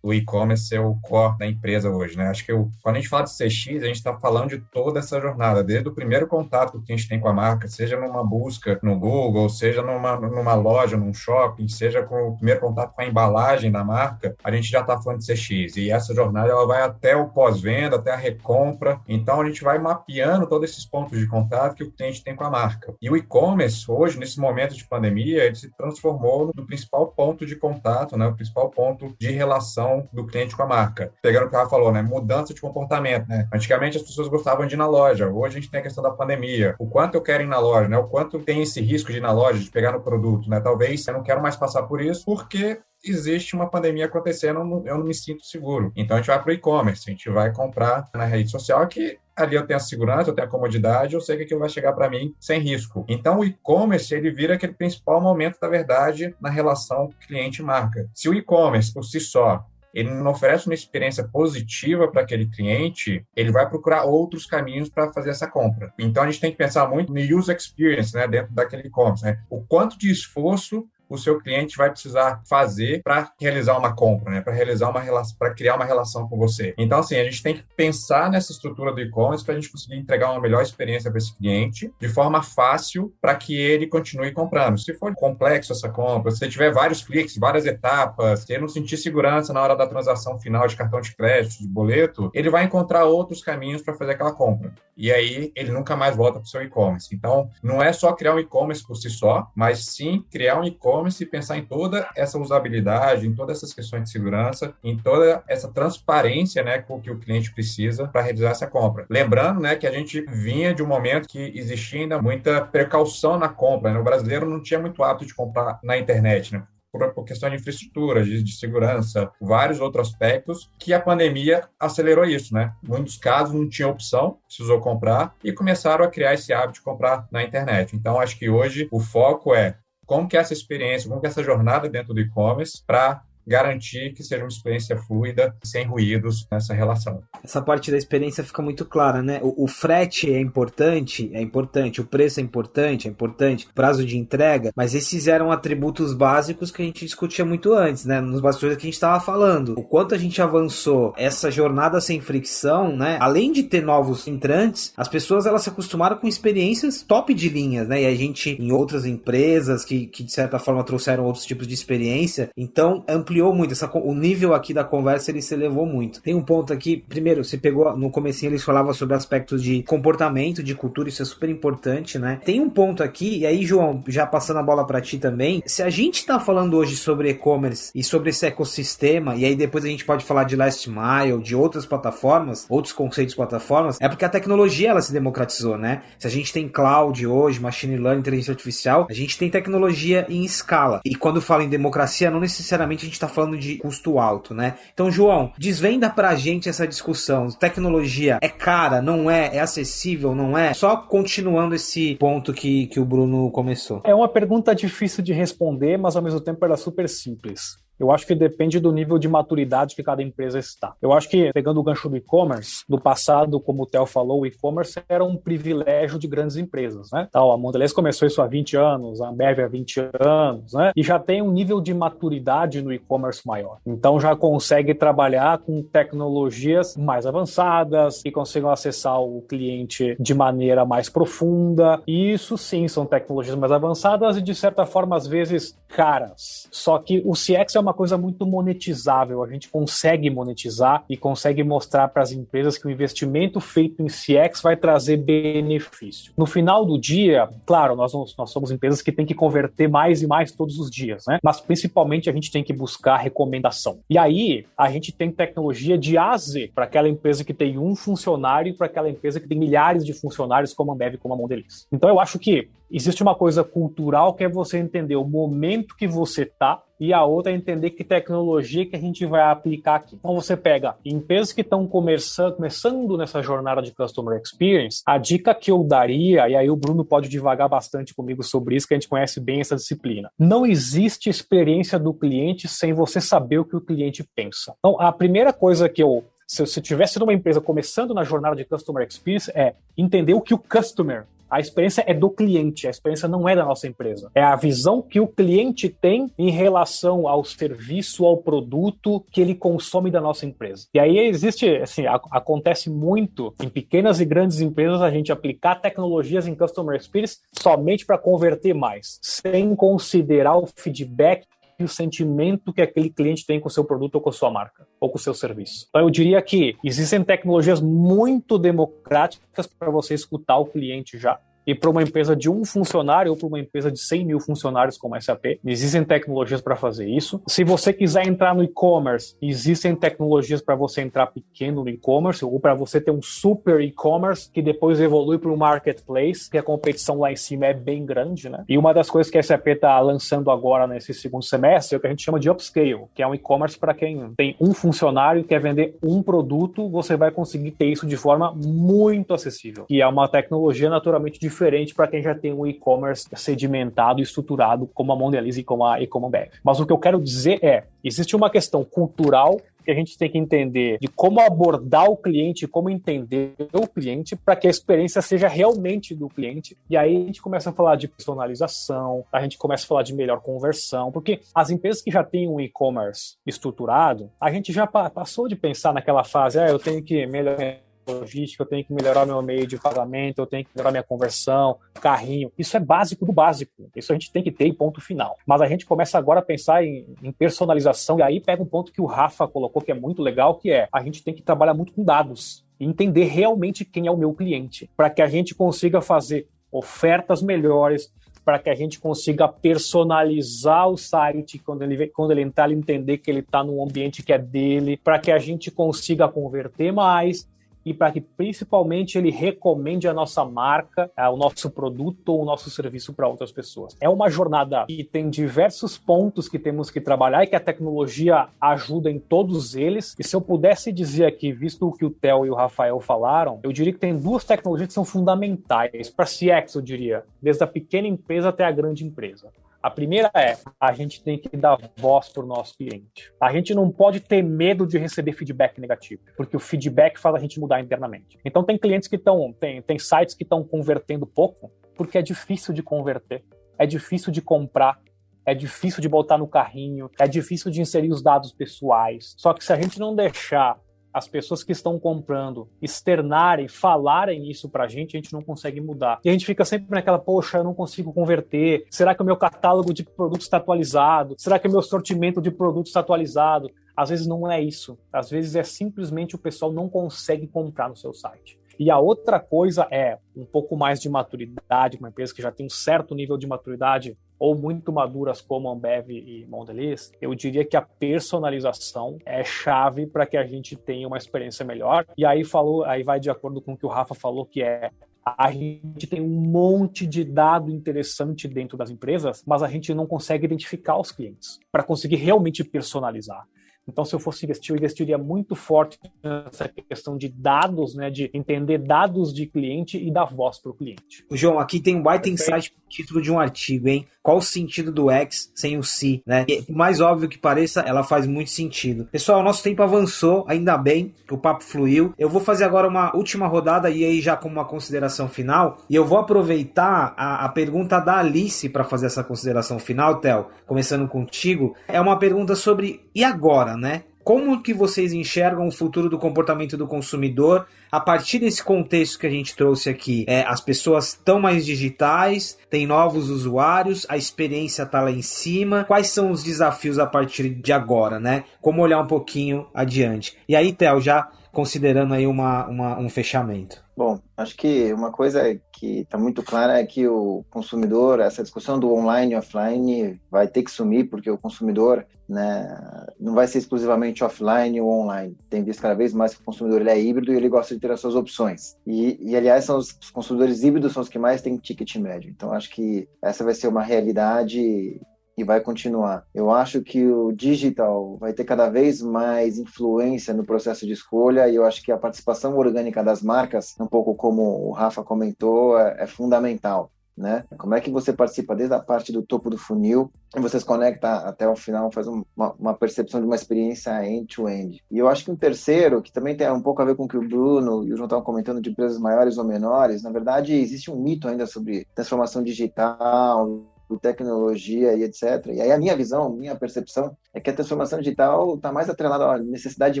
o 0.02 0.12
e-commerce 0.12 0.74
é 0.74 0.80
o 0.80 0.96
core 0.96 1.38
da 1.38 1.46
empresa 1.46 1.88
hoje, 1.88 2.16
né? 2.16 2.28
Acho 2.28 2.44
que 2.44 2.52
eu, 2.52 2.68
quando 2.82 2.96
a 2.96 2.98
gente 2.98 3.08
fala 3.08 3.24
de 3.24 3.30
CX, 3.30 3.82
a 3.82 3.86
gente 3.86 3.96
está 3.96 4.14
falando 4.18 4.50
de 4.50 4.58
toda 4.58 4.98
essa 4.98 5.20
jornada, 5.20 5.62
desde 5.62 5.88
o 5.88 5.94
primeiro 5.94 6.26
contato 6.26 6.82
que 6.82 6.92
a 6.92 6.96
gente 6.96 7.08
tem 7.08 7.20
com 7.20 7.28
a 7.28 7.32
marca, 7.32 7.68
seja 7.68 7.98
numa 7.98 8.24
busca 8.24 8.78
no 8.82 8.98
Google, 8.98 9.48
seja 9.48 9.80
numa, 9.82 10.16
numa 10.16 10.54
loja, 10.54 10.96
num 10.96 11.14
shopping, 11.14 11.68
seja 11.68 12.02
com 12.02 12.30
o 12.30 12.36
primeiro 12.36 12.60
contato 12.60 12.94
com 12.94 13.02
a 13.02 13.06
embalagem 13.06 13.70
da 13.70 13.84
marca, 13.84 14.34
a 14.42 14.50
gente 14.50 14.68
já 14.68 14.80
está 14.80 15.00
falando 15.00 15.20
de 15.20 15.32
CX. 15.32 15.76
E 15.76 15.90
essa 15.90 16.14
jornada 16.14 16.50
ela 16.50 16.66
vai 16.66 16.82
até 16.82 17.14
o 17.14 17.28
pós-venda, 17.28 17.96
até 17.96 18.12
a 18.12 18.16
recompra. 18.16 19.00
Então 19.06 19.40
a 19.40 19.46
gente 19.46 19.62
vai 19.62 19.78
mapeando 19.78 20.46
todos 20.46 20.68
esses 20.68 20.84
pontos 20.84 21.18
de 21.18 21.26
contato 21.28 21.76
que 21.76 21.84
o 21.84 21.92
cliente 21.92 22.24
tem 22.24 22.34
com 22.34 22.44
a 22.44 22.50
marca. 22.50 22.94
E 23.00 23.08
o 23.08 23.16
e-commerce 23.16 23.84
hoje, 23.88 24.18
nesse 24.18 24.40
momento 24.40 24.74
de 24.74 24.84
pandemia, 24.84 25.44
ele 25.44 25.54
se 25.54 25.70
transformou 25.76 26.50
no 26.54 26.66
principal 26.66 27.08
ponto 27.08 27.46
de 27.46 27.54
contato, 27.54 28.16
né? 28.16 28.26
O 28.26 28.34
principal 28.34 28.70
ponto 28.70 29.14
de 29.18 29.30
relação 29.30 29.91
relação 29.92 30.08
do 30.12 30.26
cliente 30.26 30.56
com 30.56 30.62
a 30.62 30.66
marca. 30.66 31.12
Pegando 31.20 31.46
o 31.46 31.50
que 31.50 31.54
ela 31.54 31.68
falou, 31.68 31.92
né? 31.92 32.02
Mudança 32.02 32.54
de 32.54 32.60
comportamento, 32.60 33.28
né? 33.28 33.48
Antigamente 33.52 33.96
as 33.96 34.02
pessoas 34.02 34.28
gostavam 34.28 34.66
de 34.66 34.74
ir 34.74 34.78
na 34.78 34.86
loja, 34.86 35.28
hoje 35.28 35.58
a 35.58 35.60
gente 35.60 35.70
tem 35.70 35.80
a 35.80 35.82
questão 35.82 36.02
da 36.02 36.10
pandemia. 36.10 36.74
O 36.78 36.86
quanto 36.86 37.14
eu 37.14 37.20
quero 37.20 37.42
ir 37.42 37.48
na 37.48 37.58
loja, 37.58 37.88
né? 37.88 37.98
O 37.98 38.08
quanto 38.08 38.38
tem 38.38 38.62
esse 38.62 38.80
risco 38.80 39.10
de 39.10 39.18
ir 39.18 39.22
na 39.22 39.32
loja, 39.32 39.58
de 39.58 39.70
pegar 39.70 39.92
no 39.92 40.00
produto, 40.00 40.48
né? 40.48 40.60
Talvez 40.60 41.06
eu 41.06 41.14
não 41.14 41.22
quero 41.22 41.42
mais 41.42 41.56
passar 41.56 41.82
por 41.84 42.00
isso 42.00 42.24
porque 42.24 42.80
existe 43.04 43.54
uma 43.54 43.68
pandemia 43.68 44.06
acontecendo, 44.06 44.60
eu 44.86 44.98
não 44.98 45.04
me 45.04 45.14
sinto 45.14 45.44
seguro. 45.44 45.92
Então 45.96 46.16
a 46.16 46.20
gente 46.20 46.28
vai 46.28 46.40
para 46.40 46.50
o 46.50 46.54
e-commerce, 46.54 47.04
a 47.06 47.10
gente 47.10 47.28
vai 47.28 47.52
comprar 47.52 48.08
na 48.14 48.24
rede 48.24 48.50
social 48.50 48.86
que 48.86 49.18
ali 49.34 49.56
eu 49.56 49.66
tenho 49.66 49.78
a 49.78 49.80
segurança, 49.80 50.30
eu 50.30 50.34
tenho 50.34 50.46
a 50.46 50.50
comodidade, 50.50 51.14
eu 51.14 51.20
sei 51.20 51.36
que 51.36 51.42
aquilo 51.44 51.60
vai 51.60 51.68
chegar 51.68 51.92
para 51.94 52.08
mim 52.08 52.34
sem 52.38 52.60
risco. 52.60 53.04
Então 53.08 53.40
o 53.40 53.44
e-commerce 53.44 54.14
ele 54.14 54.30
vira 54.30 54.54
aquele 54.54 54.74
principal 54.74 55.20
momento 55.20 55.58
da 55.58 55.68
verdade 55.68 56.34
na 56.40 56.50
relação 56.50 57.10
cliente-marca. 57.26 58.08
Se 58.14 58.28
o 58.28 58.34
e-commerce 58.34 58.92
por 58.92 59.04
si 59.04 59.18
só 59.18 59.66
ele 59.92 60.10
não 60.10 60.30
oferece 60.30 60.66
uma 60.66 60.74
experiência 60.74 61.24
positiva 61.24 62.08
para 62.08 62.22
aquele 62.22 62.46
cliente, 62.46 63.24
ele 63.36 63.52
vai 63.52 63.68
procurar 63.68 64.04
outros 64.04 64.46
caminhos 64.46 64.88
para 64.88 65.12
fazer 65.12 65.30
essa 65.30 65.46
compra. 65.46 65.92
Então 65.98 66.22
a 66.22 66.30
gente 66.30 66.40
tem 66.40 66.50
que 66.50 66.56
pensar 66.56 66.88
muito 66.88 67.12
no 67.12 67.20
user 67.20 67.56
experience, 67.56 68.14
né, 68.14 68.26
dentro 68.26 68.52
daquele 68.52 68.88
e-commerce, 68.88 69.24
né? 69.24 69.38
O 69.50 69.60
quanto 69.60 69.98
de 69.98 70.10
esforço 70.10 70.86
o 71.12 71.18
seu 71.18 71.38
cliente 71.38 71.76
vai 71.76 71.90
precisar 71.90 72.40
fazer 72.48 73.02
para 73.02 73.30
realizar 73.38 73.76
uma 73.76 73.94
compra, 73.94 74.30
né? 74.30 74.40
Para 74.40 74.52
realizar 74.52 74.88
uma 74.88 75.00
relação, 75.00 75.36
para 75.38 75.52
criar 75.52 75.76
uma 75.76 75.84
relação 75.84 76.26
com 76.26 76.38
você. 76.38 76.74
Então, 76.78 77.00
assim, 77.00 77.16
a 77.16 77.24
gente 77.24 77.42
tem 77.42 77.54
que 77.54 77.64
pensar 77.76 78.30
nessa 78.30 78.52
estrutura 78.52 78.92
do 78.92 79.00
e-commerce 79.00 79.44
para 79.44 79.54
a 79.54 79.60
gente 79.60 79.70
conseguir 79.70 79.96
entregar 79.96 80.30
uma 80.30 80.40
melhor 80.40 80.62
experiência 80.62 81.10
para 81.10 81.18
esse 81.18 81.36
cliente 81.36 81.92
de 82.00 82.08
forma 82.08 82.42
fácil 82.42 83.12
para 83.20 83.34
que 83.34 83.54
ele 83.54 83.86
continue 83.86 84.32
comprando. 84.32 84.78
Se 84.78 84.94
for 84.94 85.14
complexo 85.14 85.72
essa 85.72 85.88
compra, 85.88 86.30
se 86.30 86.48
tiver 86.48 86.72
vários 86.72 87.02
cliques, 87.02 87.36
várias 87.36 87.66
etapas, 87.66 88.40
se 88.40 88.52
ele 88.52 88.62
não 88.62 88.68
sentir 88.68 88.96
segurança 88.96 89.52
na 89.52 89.62
hora 89.62 89.76
da 89.76 89.86
transação 89.86 90.38
final 90.38 90.66
de 90.66 90.76
cartão 90.76 91.00
de 91.00 91.14
crédito, 91.14 91.60
de 91.60 91.68
boleto, 91.68 92.30
ele 92.32 92.48
vai 92.48 92.64
encontrar 92.64 93.04
outros 93.04 93.42
caminhos 93.42 93.82
para 93.82 93.94
fazer 93.94 94.12
aquela 94.12 94.32
compra. 94.32 94.72
E 94.96 95.12
aí 95.12 95.52
ele 95.54 95.70
nunca 95.72 95.96
mais 95.96 96.16
volta 96.16 96.38
para 96.38 96.46
o 96.46 96.48
seu 96.48 96.62
e-commerce. 96.62 97.14
Então, 97.14 97.50
não 97.62 97.82
é 97.82 97.92
só 97.92 98.12
criar 98.12 98.34
um 98.34 98.38
e-commerce 98.38 98.86
por 98.86 98.96
si 98.96 99.10
só, 99.10 99.50
mas 99.54 99.86
sim 99.86 100.24
criar 100.30 100.60
um 100.60 100.64
e-commerce 100.64 101.01
e-commerce 101.02 101.22
e 101.22 101.26
pensar 101.26 101.58
em 101.58 101.64
toda 101.64 102.08
essa 102.16 102.38
usabilidade, 102.38 103.26
em 103.26 103.34
todas 103.34 103.58
essas 103.58 103.74
questões 103.74 104.04
de 104.04 104.10
segurança, 104.10 104.74
em 104.82 104.96
toda 104.96 105.42
essa 105.48 105.68
transparência, 105.68 106.62
né, 106.62 106.78
com 106.78 107.00
que 107.00 107.10
o 107.10 107.18
cliente 107.18 107.52
precisa 107.52 108.06
para 108.06 108.22
realizar 108.22 108.50
essa 108.50 108.66
compra. 108.66 109.06
Lembrando, 109.10 109.60
né, 109.60 109.76
que 109.76 109.86
a 109.86 109.92
gente 109.92 110.20
vinha 110.28 110.74
de 110.74 110.82
um 110.82 110.86
momento 110.86 111.28
que 111.28 111.52
existia 111.54 112.00
ainda 112.00 112.20
muita 112.20 112.60
precaução 112.60 113.38
na 113.38 113.48
compra, 113.48 113.92
né? 113.92 113.98
O 113.98 114.04
brasileiro 114.04 114.48
não 114.48 114.62
tinha 114.62 114.80
muito 114.80 115.02
hábito 115.02 115.26
de 115.26 115.34
comprar 115.34 115.78
na 115.82 115.98
internet, 115.98 116.52
né? 116.52 116.62
por, 116.92 117.24
questão 117.24 117.48
de 117.48 117.56
infraestrutura, 117.56 118.22
de, 118.22 118.52
segurança, 118.52 119.30
vários 119.40 119.80
outros 119.80 120.08
aspectos, 120.08 120.70
que 120.78 120.92
a 120.92 121.00
pandemia 121.00 121.64
acelerou 121.80 122.24
isso, 122.24 122.52
né? 122.52 122.72
Muitos 122.82 123.16
casos 123.16 123.54
não 123.54 123.68
tinha 123.68 123.88
opção, 123.88 124.38
precisou 124.46 124.78
comprar 124.80 125.34
e 125.42 125.52
começaram 125.52 126.04
a 126.04 126.08
criar 126.08 126.34
esse 126.34 126.52
hábito 126.52 126.74
de 126.74 126.82
comprar 126.82 127.26
na 127.30 127.42
internet. 127.42 127.96
Então, 127.96 128.20
acho 128.20 128.38
que 128.38 128.50
hoje 128.50 128.88
o 128.90 129.00
foco 129.00 129.54
é 129.54 129.76
como 130.06 130.28
que 130.28 130.36
é 130.36 130.40
essa 130.40 130.52
experiência, 130.52 131.08
como 131.08 131.20
que 131.20 131.26
é 131.26 131.30
essa 131.30 131.42
jornada 131.42 131.88
dentro 131.88 132.12
do 132.14 132.20
e-commerce 132.20 132.82
para 132.86 133.22
garantir 133.46 134.12
que 134.14 134.22
seja 134.22 134.42
uma 134.42 134.48
experiência 134.48 134.96
fluida, 134.96 135.54
sem 135.62 135.84
ruídos 135.84 136.46
nessa 136.50 136.74
relação. 136.74 137.22
Essa 137.42 137.60
parte 137.60 137.90
da 137.90 137.96
experiência 137.96 138.44
fica 138.44 138.62
muito 138.62 138.84
clara, 138.84 139.22
né? 139.22 139.40
O, 139.42 139.64
o, 139.64 139.68
frete 139.68 140.32
é 140.32 140.40
importante, 140.40 141.30
é 141.32 141.40
importante, 141.40 142.00
o 142.00 142.04
preço 142.04 142.40
é 142.40 142.42
importante, 142.42 143.08
é 143.08 143.10
importante, 143.10 143.68
prazo 143.74 144.04
de 144.04 144.16
entrega, 144.16 144.72
mas 144.76 144.94
esses 144.94 145.26
eram 145.26 145.50
atributos 145.50 146.14
básicos 146.14 146.70
que 146.70 146.82
a 146.82 146.84
gente 146.84 147.04
discutia 147.04 147.44
muito 147.44 147.72
antes, 147.72 148.04
né? 148.04 148.20
Nos 148.20 148.40
bastidores 148.40 148.76
que 148.76 148.82
a 148.82 148.86
gente 148.86 148.94
estava 148.94 149.20
falando. 149.20 149.74
O 149.78 149.82
quanto 149.82 150.14
a 150.14 150.18
gente 150.18 150.40
avançou 150.40 151.12
essa 151.16 151.50
jornada 151.50 152.00
sem 152.00 152.20
fricção, 152.20 152.96
né? 152.96 153.18
Além 153.20 153.52
de 153.52 153.64
ter 153.64 153.82
novos 153.82 154.26
entrantes, 154.26 154.92
as 154.96 155.08
pessoas 155.08 155.46
elas 155.46 155.62
se 155.62 155.68
acostumaram 155.68 156.16
com 156.16 156.28
experiências 156.28 157.02
top 157.02 157.34
de 157.34 157.48
linhas, 157.48 157.88
né? 157.88 158.02
E 158.02 158.06
a 158.06 158.14
gente, 158.14 158.50
em 158.50 158.72
outras 158.72 159.04
empresas 159.04 159.84
que, 159.84 160.06
que 160.06 160.22
de 160.22 160.32
certa 160.32 160.58
forma 160.58 160.84
trouxeram 160.84 161.24
outros 161.24 161.44
tipos 161.44 161.66
de 161.66 161.74
experiência, 161.74 162.50
então 162.56 163.04
ampliou 163.08 163.31
ampliou 163.32 163.54
muito, 163.54 163.72
essa, 163.72 163.90
o 163.92 164.14
nível 164.14 164.54
aqui 164.54 164.74
da 164.74 164.84
conversa 164.84 165.30
ele 165.30 165.40
se 165.40 165.54
elevou 165.54 165.86
muito. 165.86 166.20
Tem 166.20 166.34
um 166.34 166.42
ponto 166.42 166.72
aqui, 166.72 167.02
primeiro, 167.08 167.42
você 167.42 167.56
pegou 167.56 167.96
no 167.96 168.10
comecinho 168.10 168.50
eles 168.50 168.62
falavam 168.62 168.92
sobre 168.92 169.16
aspectos 169.16 169.62
de 169.62 169.82
comportamento, 169.84 170.62
de 170.62 170.74
cultura, 170.74 171.08
isso 171.08 171.22
é 171.22 171.24
super 171.24 171.48
importante, 171.48 172.18
né? 172.18 172.40
Tem 172.44 172.60
um 172.60 172.68
ponto 172.68 173.02
aqui, 173.02 173.38
e 173.38 173.46
aí, 173.46 173.64
João, 173.64 174.02
já 174.06 174.26
passando 174.26 174.58
a 174.58 174.62
bola 174.62 174.86
para 174.86 175.00
ti 175.00 175.18
também, 175.18 175.62
se 175.66 175.82
a 175.82 175.88
gente 175.88 176.26
tá 176.26 176.38
falando 176.38 176.76
hoje 176.76 176.96
sobre 176.96 177.30
e-commerce 177.30 177.90
e 177.94 178.04
sobre 178.04 178.30
esse 178.30 178.44
ecossistema, 178.46 179.34
e 179.36 179.44
aí 179.44 179.54
depois 179.54 179.84
a 179.84 179.88
gente 179.88 180.04
pode 180.04 180.24
falar 180.24 180.44
de 180.44 180.56
last 180.56 180.88
mile, 180.90 181.42
de 181.42 181.56
outras 181.56 181.86
plataformas, 181.86 182.66
outros 182.68 182.92
conceitos 182.92 183.32
de 183.32 183.36
plataformas, 183.36 183.98
é 184.00 184.08
porque 184.08 184.24
a 184.24 184.28
tecnologia 184.28 184.90
ela 184.90 185.00
se 185.00 185.12
democratizou, 185.12 185.78
né? 185.78 186.02
Se 186.18 186.26
a 186.26 186.30
gente 186.30 186.52
tem 186.52 186.68
cloud 186.68 187.26
hoje, 187.26 187.60
machine 187.60 187.96
learning, 187.96 188.20
inteligência 188.20 188.52
artificial, 188.52 189.06
a 189.08 189.14
gente 189.14 189.38
tem 189.38 189.50
tecnologia 189.50 190.26
em 190.28 190.44
escala. 190.44 191.00
E 191.04 191.14
quando 191.14 191.40
fala 191.40 191.64
em 191.64 191.68
democracia, 191.68 192.30
não 192.30 192.40
necessariamente 192.40 193.04
a 193.04 193.08
gente 193.08 193.14
está 193.24 193.28
falando 193.28 193.56
de 193.56 193.76
custo 193.76 194.18
alto, 194.18 194.54
né? 194.54 194.74
Então, 194.92 195.10
João, 195.10 195.52
desvenda 195.56 196.10
pra 196.10 196.34
gente 196.34 196.68
essa 196.68 196.86
discussão. 196.86 197.48
Tecnologia 197.48 198.38
é 198.40 198.48
cara, 198.48 199.00
não 199.00 199.30
é? 199.30 199.56
É 199.56 199.60
acessível, 199.60 200.34
não 200.34 200.56
é? 200.56 200.74
Só 200.74 200.96
continuando 200.96 201.74
esse 201.74 202.16
ponto 202.16 202.52
que, 202.52 202.86
que 202.88 203.00
o 203.00 203.04
Bruno 203.04 203.50
começou. 203.50 204.02
É 204.04 204.14
uma 204.14 204.28
pergunta 204.28 204.74
difícil 204.74 205.22
de 205.22 205.32
responder, 205.32 205.96
mas 205.96 206.16
ao 206.16 206.22
mesmo 206.22 206.40
tempo 206.40 206.64
ela 206.64 206.74
é 206.74 206.76
super 206.78 207.08
simples. 207.08 207.81
Eu 208.02 208.10
acho 208.10 208.26
que 208.26 208.34
depende 208.34 208.80
do 208.80 208.90
nível 208.90 209.16
de 209.16 209.28
maturidade 209.28 209.94
que 209.94 210.02
cada 210.02 210.20
empresa 210.20 210.58
está. 210.58 210.94
Eu 211.00 211.12
acho 211.12 211.28
que, 211.28 211.52
pegando 211.52 211.78
o 211.78 211.84
gancho 211.84 212.08
do 212.08 212.16
e-commerce, 212.16 212.82
no 212.88 213.00
passado, 213.00 213.60
como 213.60 213.84
o 213.84 213.86
Theo 213.86 214.06
falou, 214.06 214.40
o 214.40 214.46
e-commerce 214.46 215.00
era 215.08 215.22
um 215.22 215.36
privilégio 215.36 216.18
de 216.18 216.26
grandes 216.26 216.56
empresas, 216.56 217.12
né? 217.12 217.26
Então, 217.28 217.52
a 217.52 217.56
Mondelez 217.56 217.92
começou 217.92 218.26
isso 218.26 218.42
há 218.42 218.46
20 218.48 218.76
anos, 218.76 219.20
a 219.20 219.28
Ambev 219.28 219.60
há 219.60 219.68
20 219.68 220.10
anos, 220.18 220.72
né? 220.72 220.90
E 220.96 221.02
já 221.04 221.16
tem 221.20 221.40
um 221.40 221.52
nível 221.52 221.80
de 221.80 221.94
maturidade 221.94 222.82
no 222.82 222.92
e-commerce 222.92 223.46
maior. 223.46 223.78
Então, 223.86 224.18
já 224.18 224.34
consegue 224.34 224.94
trabalhar 224.94 225.58
com 225.58 225.80
tecnologias 225.80 226.96
mais 226.96 227.24
avançadas 227.24 228.20
e 228.24 228.32
conseguem 228.32 228.68
acessar 228.68 229.20
o 229.20 229.42
cliente 229.42 230.16
de 230.18 230.34
maneira 230.34 230.84
mais 230.84 231.08
profunda. 231.08 232.02
E 232.04 232.32
isso 232.32 232.58
sim 232.58 232.88
são 232.88 233.06
tecnologias 233.06 233.54
mais 233.54 233.70
avançadas 233.70 234.36
e, 234.36 234.42
de 234.42 234.56
certa 234.56 234.84
forma, 234.84 235.14
às 235.14 235.28
vezes 235.28 235.78
caras. 235.88 236.66
Só 236.70 236.98
que 236.98 237.22
o 237.24 237.32
CX 237.32 237.76
é 237.76 237.80
uma 237.80 237.91
coisa 237.92 238.18
muito 238.18 238.46
monetizável. 238.46 239.42
A 239.42 239.48
gente 239.48 239.68
consegue 239.68 240.28
monetizar 240.30 241.04
e 241.08 241.16
consegue 241.16 241.62
mostrar 241.62 242.08
para 242.08 242.22
as 242.22 242.32
empresas 242.32 242.76
que 242.76 242.86
o 242.86 242.90
investimento 242.90 243.60
feito 243.60 244.02
em 244.02 244.06
CX 244.06 244.60
vai 244.62 244.76
trazer 244.76 245.16
benefício. 245.18 246.32
No 246.36 246.46
final 246.46 246.84
do 246.84 246.98
dia, 246.98 247.48
claro, 247.64 247.94
nós, 247.94 248.12
nós 248.36 248.50
somos 248.50 248.70
empresas 248.70 249.00
que 249.00 249.12
têm 249.12 249.26
que 249.26 249.34
converter 249.34 249.88
mais 249.88 250.22
e 250.22 250.26
mais 250.26 250.52
todos 250.52 250.78
os 250.78 250.90
dias, 250.90 251.24
né? 251.28 251.38
Mas 251.42 251.60
principalmente 251.60 252.28
a 252.28 252.32
gente 252.32 252.50
tem 252.50 252.64
que 252.64 252.72
buscar 252.72 253.16
recomendação. 253.16 254.00
E 254.08 254.18
aí 254.18 254.66
a 254.76 254.90
gente 254.90 255.12
tem 255.12 255.30
tecnologia 255.30 255.96
de 255.96 256.16
A 256.18 256.32
a 256.32 256.36
Z 256.36 256.70
para 256.74 256.84
aquela 256.84 257.08
empresa 257.08 257.44
que 257.44 257.54
tem 257.54 257.78
um 257.78 257.94
funcionário 257.94 258.70
e 258.70 258.76
para 258.76 258.86
aquela 258.86 259.08
empresa 259.08 259.40
que 259.40 259.48
tem 259.48 259.58
milhares 259.58 260.04
de 260.04 260.12
funcionários, 260.12 260.72
como 260.72 260.90
a 260.90 260.94
Ambev, 260.94 261.16
como 261.18 261.34
a 261.34 261.36
Mondelez. 261.36 261.86
Então 261.92 262.08
eu 262.08 262.18
acho 262.18 262.38
que 262.38 262.68
existe 262.92 263.22
uma 263.22 263.34
coisa 263.34 263.64
cultural 263.64 264.34
que 264.34 264.44
é 264.44 264.48
você 264.48 264.78
entender 264.78 265.16
o 265.16 265.24
momento 265.24 265.96
que 265.96 266.06
você 266.06 266.42
está 266.42 266.82
e 267.00 267.12
a 267.12 267.24
outra 267.24 267.50
é 267.50 267.54
entender 267.56 267.90
que 267.90 268.04
tecnologia 268.04 268.86
que 268.86 268.94
a 268.94 269.00
gente 269.00 269.26
vai 269.26 269.42
aplicar 269.42 269.96
aqui. 269.96 270.14
Então 270.14 270.34
você 270.36 270.56
pega 270.56 270.94
empresas 271.04 271.52
que 271.52 271.62
estão 271.62 271.84
começando, 271.84 272.54
começando 272.54 273.16
nessa 273.16 273.42
jornada 273.42 273.82
de 273.82 273.92
customer 273.92 274.40
experience, 274.40 275.02
a 275.04 275.18
dica 275.18 275.52
que 275.52 275.72
eu 275.72 275.82
daria, 275.82 276.48
e 276.48 276.54
aí 276.54 276.70
o 276.70 276.76
Bruno 276.76 277.04
pode 277.04 277.28
divagar 277.28 277.68
bastante 277.68 278.14
comigo 278.14 278.44
sobre 278.44 278.76
isso, 278.76 278.86
que 278.86 278.94
a 278.94 278.96
gente 278.96 279.08
conhece 279.08 279.40
bem 279.40 279.60
essa 279.60 279.74
disciplina. 279.74 280.30
Não 280.38 280.64
existe 280.64 281.28
experiência 281.28 281.98
do 281.98 282.14
cliente 282.14 282.68
sem 282.68 282.92
você 282.92 283.20
saber 283.20 283.58
o 283.58 283.64
que 283.64 283.74
o 283.74 283.80
cliente 283.80 284.24
pensa. 284.36 284.74
Então 284.78 285.00
a 285.00 285.10
primeira 285.10 285.52
coisa 285.52 285.88
que 285.88 286.02
eu 286.02 286.24
se 286.46 286.78
eu 286.78 286.82
tivesse 286.82 287.18
numa 287.18 287.32
empresa 287.32 287.62
começando 287.62 288.12
na 288.12 288.24
jornada 288.24 288.54
de 288.54 288.64
customer 288.64 289.06
experience, 289.08 289.50
é 289.54 289.74
entender 289.96 290.34
o 290.34 290.40
que 290.40 290.52
o 290.52 290.58
customer 290.58 291.26
a 291.52 291.60
experiência 291.60 292.02
é 292.06 292.14
do 292.14 292.30
cliente, 292.30 292.86
a 292.86 292.90
experiência 292.90 293.28
não 293.28 293.46
é 293.46 293.54
da 293.54 293.62
nossa 293.62 293.86
empresa. 293.86 294.30
É 294.34 294.42
a 294.42 294.56
visão 294.56 295.02
que 295.02 295.20
o 295.20 295.28
cliente 295.28 295.86
tem 295.90 296.32
em 296.38 296.50
relação 296.50 297.28
ao 297.28 297.44
serviço, 297.44 298.24
ao 298.24 298.38
produto 298.38 299.22
que 299.30 299.38
ele 299.38 299.54
consome 299.54 300.10
da 300.10 300.18
nossa 300.18 300.46
empresa. 300.46 300.86
E 300.94 300.98
aí 300.98 301.18
existe, 301.18 301.68
assim, 301.76 302.06
a, 302.06 302.14
acontece 302.30 302.88
muito 302.88 303.54
em 303.62 303.68
pequenas 303.68 304.18
e 304.18 304.24
grandes 304.24 304.62
empresas 304.62 305.02
a 305.02 305.10
gente 305.10 305.30
aplicar 305.30 305.74
tecnologias 305.74 306.46
em 306.46 306.54
customer 306.54 306.96
experience 306.96 307.40
somente 307.52 308.06
para 308.06 308.16
converter 308.16 308.72
mais, 308.72 309.18
sem 309.20 309.76
considerar 309.76 310.56
o 310.56 310.66
feedback 310.74 311.46
e 311.82 311.84
o 311.84 311.88
sentimento 311.88 312.72
que 312.72 312.80
aquele 312.80 313.10
cliente 313.10 313.44
tem 313.46 313.60
com 313.60 313.68
o 313.68 313.70
seu 313.70 313.84
produto 313.84 314.16
ou 314.16 314.20
com 314.20 314.30
a 314.30 314.32
sua 314.32 314.50
marca 314.50 314.86
ou 315.00 315.10
com 315.10 315.18
o 315.18 315.20
seu 315.20 315.34
serviço. 315.34 315.86
Então 315.88 316.02
eu 316.02 316.10
diria 316.10 316.40
que 316.40 316.76
existem 316.82 317.22
tecnologias 317.22 317.80
muito 317.80 318.58
democráticas 318.58 319.66
para 319.66 319.90
você 319.90 320.14
escutar 320.14 320.56
o 320.58 320.66
cliente 320.66 321.18
já 321.18 321.38
e 321.66 321.74
para 321.74 321.90
uma 321.90 322.02
empresa 322.02 322.34
de 322.34 322.50
um 322.50 322.64
funcionário 322.64 323.30
ou 323.30 323.36
para 323.36 323.46
uma 323.46 323.60
empresa 323.60 323.90
de 323.90 324.00
100 324.00 324.24
mil 324.24 324.40
funcionários 324.40 324.96
como 324.98 325.14
a 325.14 325.20
SAP, 325.20 325.58
existem 325.64 326.04
tecnologias 326.04 326.60
para 326.60 326.76
fazer 326.76 327.08
isso. 327.08 327.40
Se 327.46 327.64
você 327.64 327.92
quiser 327.92 328.26
entrar 328.26 328.54
no 328.54 328.62
e-commerce, 328.62 329.36
existem 329.40 329.94
tecnologias 329.94 330.60
para 330.60 330.74
você 330.74 331.00
entrar 331.00 331.26
pequeno 331.26 331.84
no 331.84 331.90
e-commerce 331.90 332.44
ou 332.44 332.58
para 332.58 332.74
você 332.74 333.00
ter 333.00 333.10
um 333.10 333.22
super 333.22 333.80
e-commerce 333.80 334.50
que 334.50 334.62
depois 334.62 335.00
evolui 335.00 335.38
para 335.38 335.50
um 335.50 335.56
marketplace, 335.56 336.50
que 336.50 336.58
a 336.58 336.62
competição 336.62 337.18
lá 337.20 337.32
em 337.32 337.36
cima 337.36 337.66
é 337.66 337.74
bem 337.74 338.04
grande, 338.04 338.48
né? 338.48 338.64
E 338.68 338.76
uma 338.76 338.92
das 338.92 339.08
coisas 339.08 339.30
que 339.30 339.38
a 339.38 339.42
SAP 339.42 339.68
está 339.68 339.98
lançando 340.00 340.50
agora 340.50 340.86
nesse 340.86 341.14
segundo 341.14 341.44
semestre 341.44 341.94
é 341.94 341.98
o 341.98 342.00
que 342.00 342.06
a 342.06 342.10
gente 342.10 342.22
chama 342.22 342.40
de 342.40 342.50
upscale, 342.50 343.04
que 343.14 343.22
é 343.22 343.26
um 343.26 343.34
e-commerce 343.34 343.78
para 343.78 343.94
quem 343.94 344.32
tem 344.36 344.56
um 344.60 344.72
funcionário 344.74 345.40
e 345.40 345.44
quer 345.44 345.60
vender 345.60 345.96
um 346.02 346.22
produto, 346.22 346.88
você 346.88 347.16
vai 347.16 347.30
conseguir 347.30 347.72
ter 347.72 347.86
isso 347.86 348.06
de 348.06 348.16
forma 348.16 348.52
muito 348.52 349.34
acessível, 349.34 349.84
que 349.86 350.00
é 350.00 350.06
uma 350.06 350.28
tecnologia 350.28 350.90
naturalmente 350.90 351.38
de 351.38 351.48
diferente 351.52 351.94
para 351.94 352.08
quem 352.08 352.22
já 352.22 352.34
tem 352.34 352.52
um 352.52 352.66
e-commerce 352.66 353.28
sedimentado 353.34 354.20
e 354.20 354.22
estruturado 354.22 354.88
como 354.92 355.12
a 355.12 355.16
Mondelez 355.16 355.58
e 355.58 355.62
como 355.62 355.84
a, 355.84 356.00
e 356.00 356.06
como 356.06 356.26
a 356.26 356.30
Bev. 356.30 356.48
Mas 356.64 356.80
o 356.80 356.86
que 356.86 356.92
eu 356.92 356.98
quero 356.98 357.20
dizer 357.20 357.62
é, 357.62 357.84
existe 358.02 358.34
uma 358.34 358.50
questão 358.50 358.82
cultural 358.82 359.60
que 359.84 359.90
a 359.90 359.94
gente 359.94 360.16
tem 360.16 360.30
que 360.30 360.38
entender 360.38 360.96
de 361.00 361.08
como 361.08 361.40
abordar 361.40 362.08
o 362.08 362.16
cliente, 362.16 362.68
como 362.68 362.88
entender 362.88 363.52
o 363.72 363.86
cliente 363.86 364.36
para 364.36 364.54
que 364.54 364.68
a 364.68 364.70
experiência 364.70 365.20
seja 365.20 365.48
realmente 365.48 366.14
do 366.14 366.28
cliente. 366.28 366.76
E 366.88 366.96
aí 366.96 367.16
a 367.16 367.26
gente 367.26 367.42
começa 367.42 367.70
a 367.70 367.72
falar 367.72 367.96
de 367.96 368.06
personalização, 368.06 369.24
a 369.32 369.40
gente 369.40 369.58
começa 369.58 369.84
a 369.84 369.88
falar 369.88 370.02
de 370.04 370.14
melhor 370.14 370.40
conversão, 370.40 371.10
porque 371.10 371.40
as 371.52 371.70
empresas 371.70 372.00
que 372.00 372.12
já 372.12 372.22
têm 372.22 372.48
um 372.48 372.60
e-commerce 372.60 373.36
estruturado, 373.44 374.30
a 374.40 374.52
gente 374.52 374.72
já 374.72 374.86
passou 374.86 375.48
de 375.48 375.56
pensar 375.56 375.92
naquela 375.92 376.22
fase, 376.22 376.60
ah, 376.60 376.68
eu 376.68 376.78
tenho 376.78 377.02
que 377.02 377.26
melhorar 377.26 377.80
logística, 378.06 378.62
eu 378.62 378.66
tenho 378.66 378.84
que 378.84 378.92
melhorar 378.92 379.26
meu 379.26 379.40
meio 379.42 379.66
de 379.66 379.78
pagamento, 379.78 380.40
eu 380.40 380.46
tenho 380.46 380.64
que 380.64 380.70
melhorar 380.74 380.90
minha 380.90 381.02
conversão, 381.02 381.78
carrinho. 381.94 382.52
Isso 382.58 382.76
é 382.76 382.80
básico 382.80 383.24
do 383.24 383.32
básico. 383.32 383.90
Isso 383.94 384.12
a 384.12 384.14
gente 384.14 384.30
tem 384.30 384.42
que 384.42 384.50
ter 384.50 384.72
ponto 384.72 385.00
final. 385.00 385.36
Mas 385.46 385.60
a 385.60 385.66
gente 385.66 385.86
começa 385.86 386.18
agora 386.18 386.40
a 386.40 386.42
pensar 386.42 386.84
em, 386.84 387.06
em 387.22 387.32
personalização 387.32 388.18
e 388.18 388.22
aí 388.22 388.40
pega 388.40 388.62
um 388.62 388.66
ponto 388.66 388.92
que 388.92 389.00
o 389.00 389.06
Rafa 389.06 389.46
colocou 389.46 389.82
que 389.82 389.92
é 389.92 389.94
muito 389.94 390.22
legal, 390.22 390.56
que 390.56 390.70
é 390.70 390.88
a 390.92 391.02
gente 391.02 391.22
tem 391.22 391.34
que 391.34 391.42
trabalhar 391.42 391.74
muito 391.74 391.92
com 391.92 392.02
dados 392.02 392.64
e 392.80 392.84
entender 392.84 393.24
realmente 393.24 393.84
quem 393.84 394.06
é 394.06 394.10
o 394.10 394.16
meu 394.16 394.32
cliente, 394.32 394.90
para 394.96 395.08
que 395.08 395.22
a 395.22 395.28
gente 395.28 395.54
consiga 395.54 396.00
fazer 396.00 396.48
ofertas 396.70 397.42
melhores, 397.42 398.10
para 398.44 398.58
que 398.58 398.70
a 398.70 398.74
gente 398.74 398.98
consiga 398.98 399.46
personalizar 399.46 400.88
o 400.88 400.96
site 400.96 401.58
quando 401.58 401.82
ele 401.82 402.08
quando 402.08 402.32
ele 402.32 402.42
entrar, 402.42 402.68
ele 402.68 402.78
entender 402.78 403.18
que 403.18 403.30
ele 403.30 403.40
está 403.40 403.62
num 403.62 403.82
ambiente 403.82 404.22
que 404.22 404.32
é 404.32 404.38
dele, 404.38 404.96
para 404.96 405.18
que 405.18 405.30
a 405.30 405.38
gente 405.38 405.70
consiga 405.70 406.28
converter 406.28 406.92
mais 406.92 407.48
e 407.84 407.92
para 407.92 408.12
que 408.12 408.20
principalmente 408.20 409.18
ele 409.18 409.30
recomende 409.30 410.08
a 410.08 410.14
nossa 410.14 410.44
marca, 410.44 411.10
o 411.16 411.36
nosso 411.36 411.70
produto 411.70 412.30
ou 412.30 412.42
o 412.42 412.44
nosso 412.44 412.70
serviço 412.70 413.12
para 413.12 413.28
outras 413.28 413.52
pessoas. 413.52 413.96
É 414.00 414.08
uma 414.08 414.30
jornada 414.30 414.86
que 414.86 415.04
tem 415.04 415.28
diversos 415.28 415.98
pontos 415.98 416.48
que 416.48 416.58
temos 416.58 416.90
que 416.90 417.00
trabalhar 417.00 417.44
e 417.44 417.46
que 417.46 417.56
a 417.56 417.60
tecnologia 417.60 418.48
ajuda 418.60 419.10
em 419.10 419.18
todos 419.18 419.74
eles. 419.74 420.14
E 420.18 420.24
se 420.24 420.34
eu 420.34 420.40
pudesse 420.40 420.92
dizer 420.92 421.26
aqui, 421.26 421.52
visto 421.52 421.86
o 421.88 421.92
que 421.92 422.04
o 422.04 422.10
Theo 422.10 422.46
e 422.46 422.50
o 422.50 422.54
Rafael 422.54 423.00
falaram, 423.00 423.60
eu 423.62 423.72
diria 423.72 423.92
que 423.92 423.98
tem 423.98 424.16
duas 424.16 424.44
tecnologias 424.44 424.88
que 424.88 424.94
são 424.94 425.04
fundamentais 425.04 426.10
para 426.10 426.26
CX, 426.26 426.74
eu 426.74 426.82
diria, 426.82 427.24
desde 427.40 427.62
a 427.64 427.66
pequena 427.66 428.06
empresa 428.08 428.48
até 428.48 428.64
a 428.64 428.70
grande 428.70 429.04
empresa. 429.04 429.48
A 429.82 429.90
primeira 429.90 430.30
é, 430.34 430.56
a 430.80 430.92
gente 430.92 431.22
tem 431.24 431.36
que 431.36 431.56
dar 431.56 431.76
voz 431.96 432.28
para 432.28 432.44
o 432.44 432.46
nosso 432.46 432.76
cliente. 432.76 433.32
A 433.40 433.52
gente 433.52 433.74
não 433.74 433.90
pode 433.90 434.20
ter 434.20 434.40
medo 434.40 434.86
de 434.86 434.96
receber 434.96 435.32
feedback 435.32 435.80
negativo, 435.80 436.22
porque 436.36 436.56
o 436.56 436.60
feedback 436.60 437.18
faz 437.18 437.34
a 437.34 437.38
gente 437.40 437.58
mudar 437.58 437.80
internamente. 437.80 438.38
Então 438.44 438.62
tem 438.62 438.78
clientes 438.78 439.08
que 439.08 439.16
estão, 439.16 439.52
tem, 439.52 439.82
tem 439.82 439.98
sites 439.98 440.36
que 440.36 440.44
estão 440.44 440.62
convertendo 440.62 441.26
pouco, 441.26 441.72
porque 441.96 442.16
é 442.16 442.22
difícil 442.22 442.72
de 442.72 442.82
converter, 442.82 443.44
é 443.76 443.84
difícil 443.84 444.32
de 444.32 444.40
comprar, 444.40 445.00
é 445.44 445.52
difícil 445.52 446.00
de 446.00 446.08
botar 446.08 446.38
no 446.38 446.46
carrinho, 446.46 447.10
é 447.18 447.26
difícil 447.26 447.68
de 447.68 447.80
inserir 447.80 448.12
os 448.12 448.22
dados 448.22 448.52
pessoais. 448.52 449.34
Só 449.36 449.52
que 449.52 449.64
se 449.64 449.72
a 449.72 449.76
gente 449.76 449.98
não 449.98 450.14
deixar 450.14 450.78
as 451.12 451.28
pessoas 451.28 451.62
que 451.62 451.72
estão 451.72 451.98
comprando 451.98 452.68
externarem, 452.80 453.68
falarem 453.68 454.50
isso 454.50 454.68
pra 454.68 454.88
gente, 454.88 455.16
a 455.16 455.20
gente 455.20 455.32
não 455.32 455.42
consegue 455.42 455.80
mudar. 455.80 456.20
E 456.24 456.28
a 456.28 456.32
gente 456.32 456.46
fica 456.46 456.64
sempre 456.64 456.86
naquela, 456.90 457.18
poxa, 457.18 457.58
eu 457.58 457.64
não 457.64 457.74
consigo 457.74 458.12
converter. 458.12 458.86
Será 458.90 459.14
que 459.14 459.22
o 459.22 459.24
meu 459.24 459.36
catálogo 459.36 459.92
de 459.92 460.04
produtos 460.04 460.46
está 460.46 460.56
atualizado? 460.56 461.34
Será 461.38 461.58
que 461.58 461.68
o 461.68 461.70
meu 461.70 461.82
sortimento 461.82 462.40
de 462.40 462.50
produtos 462.50 462.90
está 462.90 463.00
atualizado? 463.00 463.70
Às 463.96 464.08
vezes 464.08 464.26
não 464.26 464.50
é 464.50 464.60
isso. 464.60 464.98
Às 465.12 465.30
vezes 465.30 465.54
é 465.54 465.62
simplesmente 465.62 466.34
o 466.34 466.38
pessoal 466.38 466.72
não 466.72 466.88
consegue 466.88 467.46
comprar 467.46 467.88
no 467.88 467.96
seu 467.96 468.12
site. 468.12 468.58
E 468.78 468.90
a 468.90 468.98
outra 468.98 469.38
coisa 469.38 469.86
é 469.90 470.18
um 470.34 470.44
pouco 470.44 470.76
mais 470.76 471.00
de 471.00 471.08
maturidade, 471.08 471.98
uma 471.98 472.08
empresa 472.08 472.34
que 472.34 472.42
já 472.42 472.50
tem 472.50 472.66
um 472.66 472.70
certo 472.70 473.14
nível 473.14 473.36
de 473.36 473.46
maturidade 473.46 474.16
ou 474.42 474.56
muito 474.56 474.92
maduras 474.92 475.40
como 475.40 475.70
Ambev 475.70 476.10
e 476.10 476.44
Mondelez, 476.46 477.12
eu 477.20 477.32
diria 477.32 477.64
que 477.64 477.76
a 477.76 477.80
personalização 477.80 479.16
é 479.24 479.44
chave 479.44 480.04
para 480.04 480.26
que 480.26 480.36
a 480.36 480.44
gente 480.44 480.74
tenha 480.74 481.06
uma 481.06 481.16
experiência 481.16 481.64
melhor. 481.64 482.04
E 482.18 482.26
aí 482.26 482.42
falou, 482.42 482.84
aí 482.84 483.04
vai 483.04 483.20
de 483.20 483.30
acordo 483.30 483.60
com 483.60 483.74
o 483.74 483.76
que 483.76 483.86
o 483.86 483.88
Rafa 483.88 484.16
falou, 484.16 484.44
que 484.44 484.60
é 484.60 484.90
a 485.24 485.52
gente 485.52 486.08
tem 486.08 486.20
um 486.20 486.26
monte 486.26 487.06
de 487.06 487.22
dado 487.22 487.70
interessante 487.70 488.48
dentro 488.48 488.76
das 488.76 488.90
empresas, 488.90 489.44
mas 489.46 489.62
a 489.62 489.68
gente 489.68 489.94
não 489.94 490.08
consegue 490.08 490.44
identificar 490.44 490.98
os 490.98 491.12
clientes 491.12 491.60
para 491.70 491.84
conseguir 491.84 492.16
realmente 492.16 492.64
personalizar. 492.64 493.46
Então, 493.88 494.04
se 494.04 494.14
eu 494.14 494.20
fosse 494.20 494.44
investir, 494.44 494.72
eu 494.72 494.76
investiria 494.76 495.18
muito 495.18 495.54
forte 495.54 495.98
nessa 496.22 496.68
questão 496.68 497.16
de 497.16 497.28
dados, 497.28 497.94
né, 497.94 498.10
de 498.10 498.30
entender 498.32 498.78
dados 498.78 499.32
de 499.32 499.46
cliente 499.46 499.98
e 499.98 500.10
dar 500.10 500.24
voz 500.24 500.58
para 500.58 500.70
o 500.70 500.74
cliente. 500.74 501.24
João, 501.30 501.58
aqui 501.58 501.80
tem 501.80 501.96
um 501.96 502.02
baita 502.02 502.28
insight 502.28 502.72
título 502.92 503.22
de 503.22 503.32
um 503.32 503.40
artigo, 503.40 503.88
hein? 503.88 504.06
Qual 504.22 504.36
o 504.36 504.42
sentido 504.42 504.92
do 504.92 505.10
X 505.10 505.50
sem 505.54 505.78
o 505.78 505.82
si, 505.82 506.22
né? 506.26 506.44
E, 506.46 506.64
mais 506.70 507.00
óbvio 507.00 507.28
que 507.28 507.38
pareça, 507.38 507.80
ela 507.80 508.04
faz 508.04 508.26
muito 508.26 508.50
sentido. 508.50 509.06
Pessoal, 509.10 509.42
nosso 509.42 509.62
tempo 509.62 509.82
avançou, 509.82 510.44
ainda 510.46 510.76
bem 510.76 511.14
que 511.26 511.34
o 511.34 511.38
papo 511.38 511.64
fluiu. 511.64 512.12
Eu 512.18 512.28
vou 512.28 512.40
fazer 512.40 512.64
agora 512.64 512.86
uma 512.86 513.16
última 513.16 513.46
rodada 513.46 513.90
e 513.90 514.04
aí 514.04 514.20
já 514.20 514.36
como 514.36 514.54
uma 514.54 514.64
consideração 514.64 515.28
final. 515.28 515.78
E 515.88 515.94
eu 515.94 516.04
vou 516.04 516.18
aproveitar 516.18 517.14
a, 517.16 517.46
a 517.46 517.48
pergunta 517.48 517.98
da 517.98 518.18
Alice 518.18 518.68
para 518.68 518.84
fazer 518.84 519.06
essa 519.06 519.24
consideração 519.24 519.78
final, 519.78 520.20
Theo. 520.20 520.46
Começando 520.66 521.08
contigo. 521.08 521.74
É 521.88 522.00
uma 522.00 522.18
pergunta 522.18 522.54
sobre 522.54 523.00
e 523.14 523.24
agora, 523.24 523.71
né? 523.76 524.04
Como 524.24 524.62
que 524.62 524.72
vocês 524.72 525.12
enxergam 525.12 525.66
o 525.66 525.72
futuro 525.72 526.08
do 526.08 526.18
comportamento 526.18 526.76
do 526.76 526.86
consumidor 526.86 527.66
a 527.90 527.98
partir 527.98 528.38
desse 528.38 528.62
contexto 528.62 529.18
que 529.18 529.26
a 529.26 529.30
gente 529.30 529.56
trouxe 529.56 529.90
aqui? 529.90 530.24
É, 530.28 530.42
as 530.42 530.60
pessoas 530.60 531.08
estão 531.08 531.40
mais 531.40 531.66
digitais, 531.66 532.56
tem 532.70 532.86
novos 532.86 533.28
usuários, 533.28 534.06
a 534.08 534.16
experiência 534.16 534.84
está 534.84 535.00
lá 535.00 535.10
em 535.10 535.22
cima. 535.22 535.84
Quais 535.84 536.08
são 536.08 536.30
os 536.30 536.44
desafios 536.44 537.00
a 537.00 537.06
partir 537.06 537.48
de 537.48 537.72
agora, 537.72 538.20
né? 538.20 538.44
Como 538.60 538.80
olhar 538.80 539.00
um 539.00 539.08
pouquinho 539.08 539.66
adiante? 539.74 540.36
E 540.48 540.54
aí, 540.54 540.72
Theo, 540.72 541.00
já 541.00 541.28
considerando 541.52 542.14
aí 542.14 542.26
uma, 542.26 542.66
uma, 542.66 542.98
um 542.98 543.08
fechamento. 543.08 543.82
Bom, 543.94 544.18
acho 544.36 544.56
que 544.56 544.92
uma 544.94 545.12
coisa 545.12 545.60
que 545.70 546.00
está 546.00 546.16
muito 546.16 546.42
clara 546.42 546.80
é 546.80 546.86
que 546.86 547.06
o 547.06 547.44
consumidor, 547.50 548.20
essa 548.20 548.42
discussão 548.42 548.80
do 548.80 548.92
online 548.92 549.34
e 549.34 549.36
offline 549.36 550.20
vai 550.30 550.48
ter 550.48 550.62
que 550.62 550.70
sumir, 550.70 551.10
porque 551.10 551.30
o 551.30 551.36
consumidor 551.36 552.06
né, 552.26 552.91
não 553.22 553.34
vai 553.34 553.46
ser 553.46 553.58
exclusivamente 553.58 554.24
offline 554.24 554.80
ou 554.80 554.90
online. 554.90 555.36
Tem 555.48 555.62
visto 555.62 555.80
cada 555.80 555.94
vez 555.94 556.12
mais 556.12 556.34
que 556.34 556.40
o 556.40 556.44
consumidor 556.44 556.80
ele 556.80 556.90
é 556.90 557.00
híbrido 557.00 557.32
e 557.32 557.36
ele 557.36 557.48
gosta 557.48 557.74
de 557.74 557.80
ter 557.80 557.90
as 557.90 558.00
suas 558.00 558.14
opções. 558.14 558.76
E, 558.86 559.16
e 559.20 559.36
aliás, 559.36 559.64
são 559.64 559.78
os, 559.78 559.96
os 560.00 560.10
consumidores 560.10 560.62
híbridos 560.62 560.92
são 560.92 561.02
os 561.02 561.08
que 561.08 561.18
mais 561.18 561.40
têm 561.40 561.56
ticket 561.56 561.96
médio. 561.96 562.30
Então, 562.30 562.52
acho 562.52 562.70
que 562.70 563.08
essa 563.22 563.44
vai 563.44 563.54
ser 563.54 563.68
uma 563.68 563.82
realidade 563.82 565.00
e 565.36 565.44
vai 565.44 565.60
continuar. 565.60 566.26
Eu 566.34 566.50
acho 566.50 566.82
que 566.82 567.06
o 567.06 567.32
digital 567.32 568.16
vai 568.18 568.32
ter 568.32 568.44
cada 568.44 568.68
vez 568.68 569.00
mais 569.00 569.58
influência 569.58 570.34
no 570.34 570.44
processo 570.44 570.86
de 570.86 570.92
escolha 570.92 571.48
e 571.48 571.54
eu 571.54 571.64
acho 571.64 571.82
que 571.82 571.90
a 571.90 571.98
participação 571.98 572.56
orgânica 572.56 573.02
das 573.02 573.22
marcas, 573.22 573.74
um 573.80 573.86
pouco 573.86 574.14
como 574.14 574.42
o 574.42 574.72
Rafa 574.72 575.02
comentou, 575.02 575.78
é, 575.78 576.02
é 576.02 576.06
fundamental. 576.06 576.91
Né? 577.16 577.44
Como 577.58 577.74
é 577.74 577.80
que 577.80 577.90
você 577.90 578.10
participa 578.12 578.56
desde 578.56 578.74
a 578.74 578.80
parte 578.80 579.12
do 579.12 579.22
topo 579.22 579.50
do 579.50 579.58
funil 579.58 580.10
e 580.34 580.40
você 580.40 580.58
se 580.58 580.64
conecta 580.64 581.16
até 581.16 581.46
o 581.46 581.54
final, 581.54 581.92
faz 581.92 582.06
uma, 582.06 582.24
uma 582.58 582.74
percepção 582.74 583.20
de 583.20 583.26
uma 583.26 583.36
experiência 583.36 583.90
end-to-end. 584.06 584.76
-end. 584.76 584.80
E 584.90 584.98
eu 584.98 585.08
acho 585.08 585.26
que 585.26 585.30
um 585.30 585.36
terceiro, 585.36 586.00
que 586.00 586.10
também 586.10 586.34
tem 586.34 586.50
um 586.50 586.62
pouco 586.62 586.80
a 586.80 586.84
ver 586.86 586.96
com 586.96 587.04
o 587.04 587.08
que 587.08 587.18
o 587.18 587.28
Bruno 587.28 587.84
e 587.84 587.92
o 587.92 587.96
João 587.96 588.06
estavam 588.06 588.24
comentando 588.24 588.62
de 588.62 588.70
empresas 588.70 588.98
maiores 588.98 589.36
ou 589.36 589.44
menores, 589.44 590.02
na 590.02 590.10
verdade 590.10 590.54
existe 590.54 590.90
um 590.90 590.96
mito 590.96 591.28
ainda 591.28 591.46
sobre 591.46 591.86
transformação 591.94 592.42
digital, 592.42 593.62
tecnologia 593.98 594.94
e 594.94 595.02
etc. 595.02 595.46
E 595.52 595.60
aí 595.60 595.72
a 595.72 595.78
minha 595.78 595.96
visão, 595.96 596.30
minha 596.30 596.54
percepção 596.54 597.16
é 597.34 597.40
que 597.40 597.50
a 597.50 597.52
transformação 597.52 597.98
digital 597.98 598.54
está 598.54 598.70
mais 598.70 598.90
atrelada 598.90 599.24
à 599.24 599.38
necessidade 599.38 599.94
de 599.94 600.00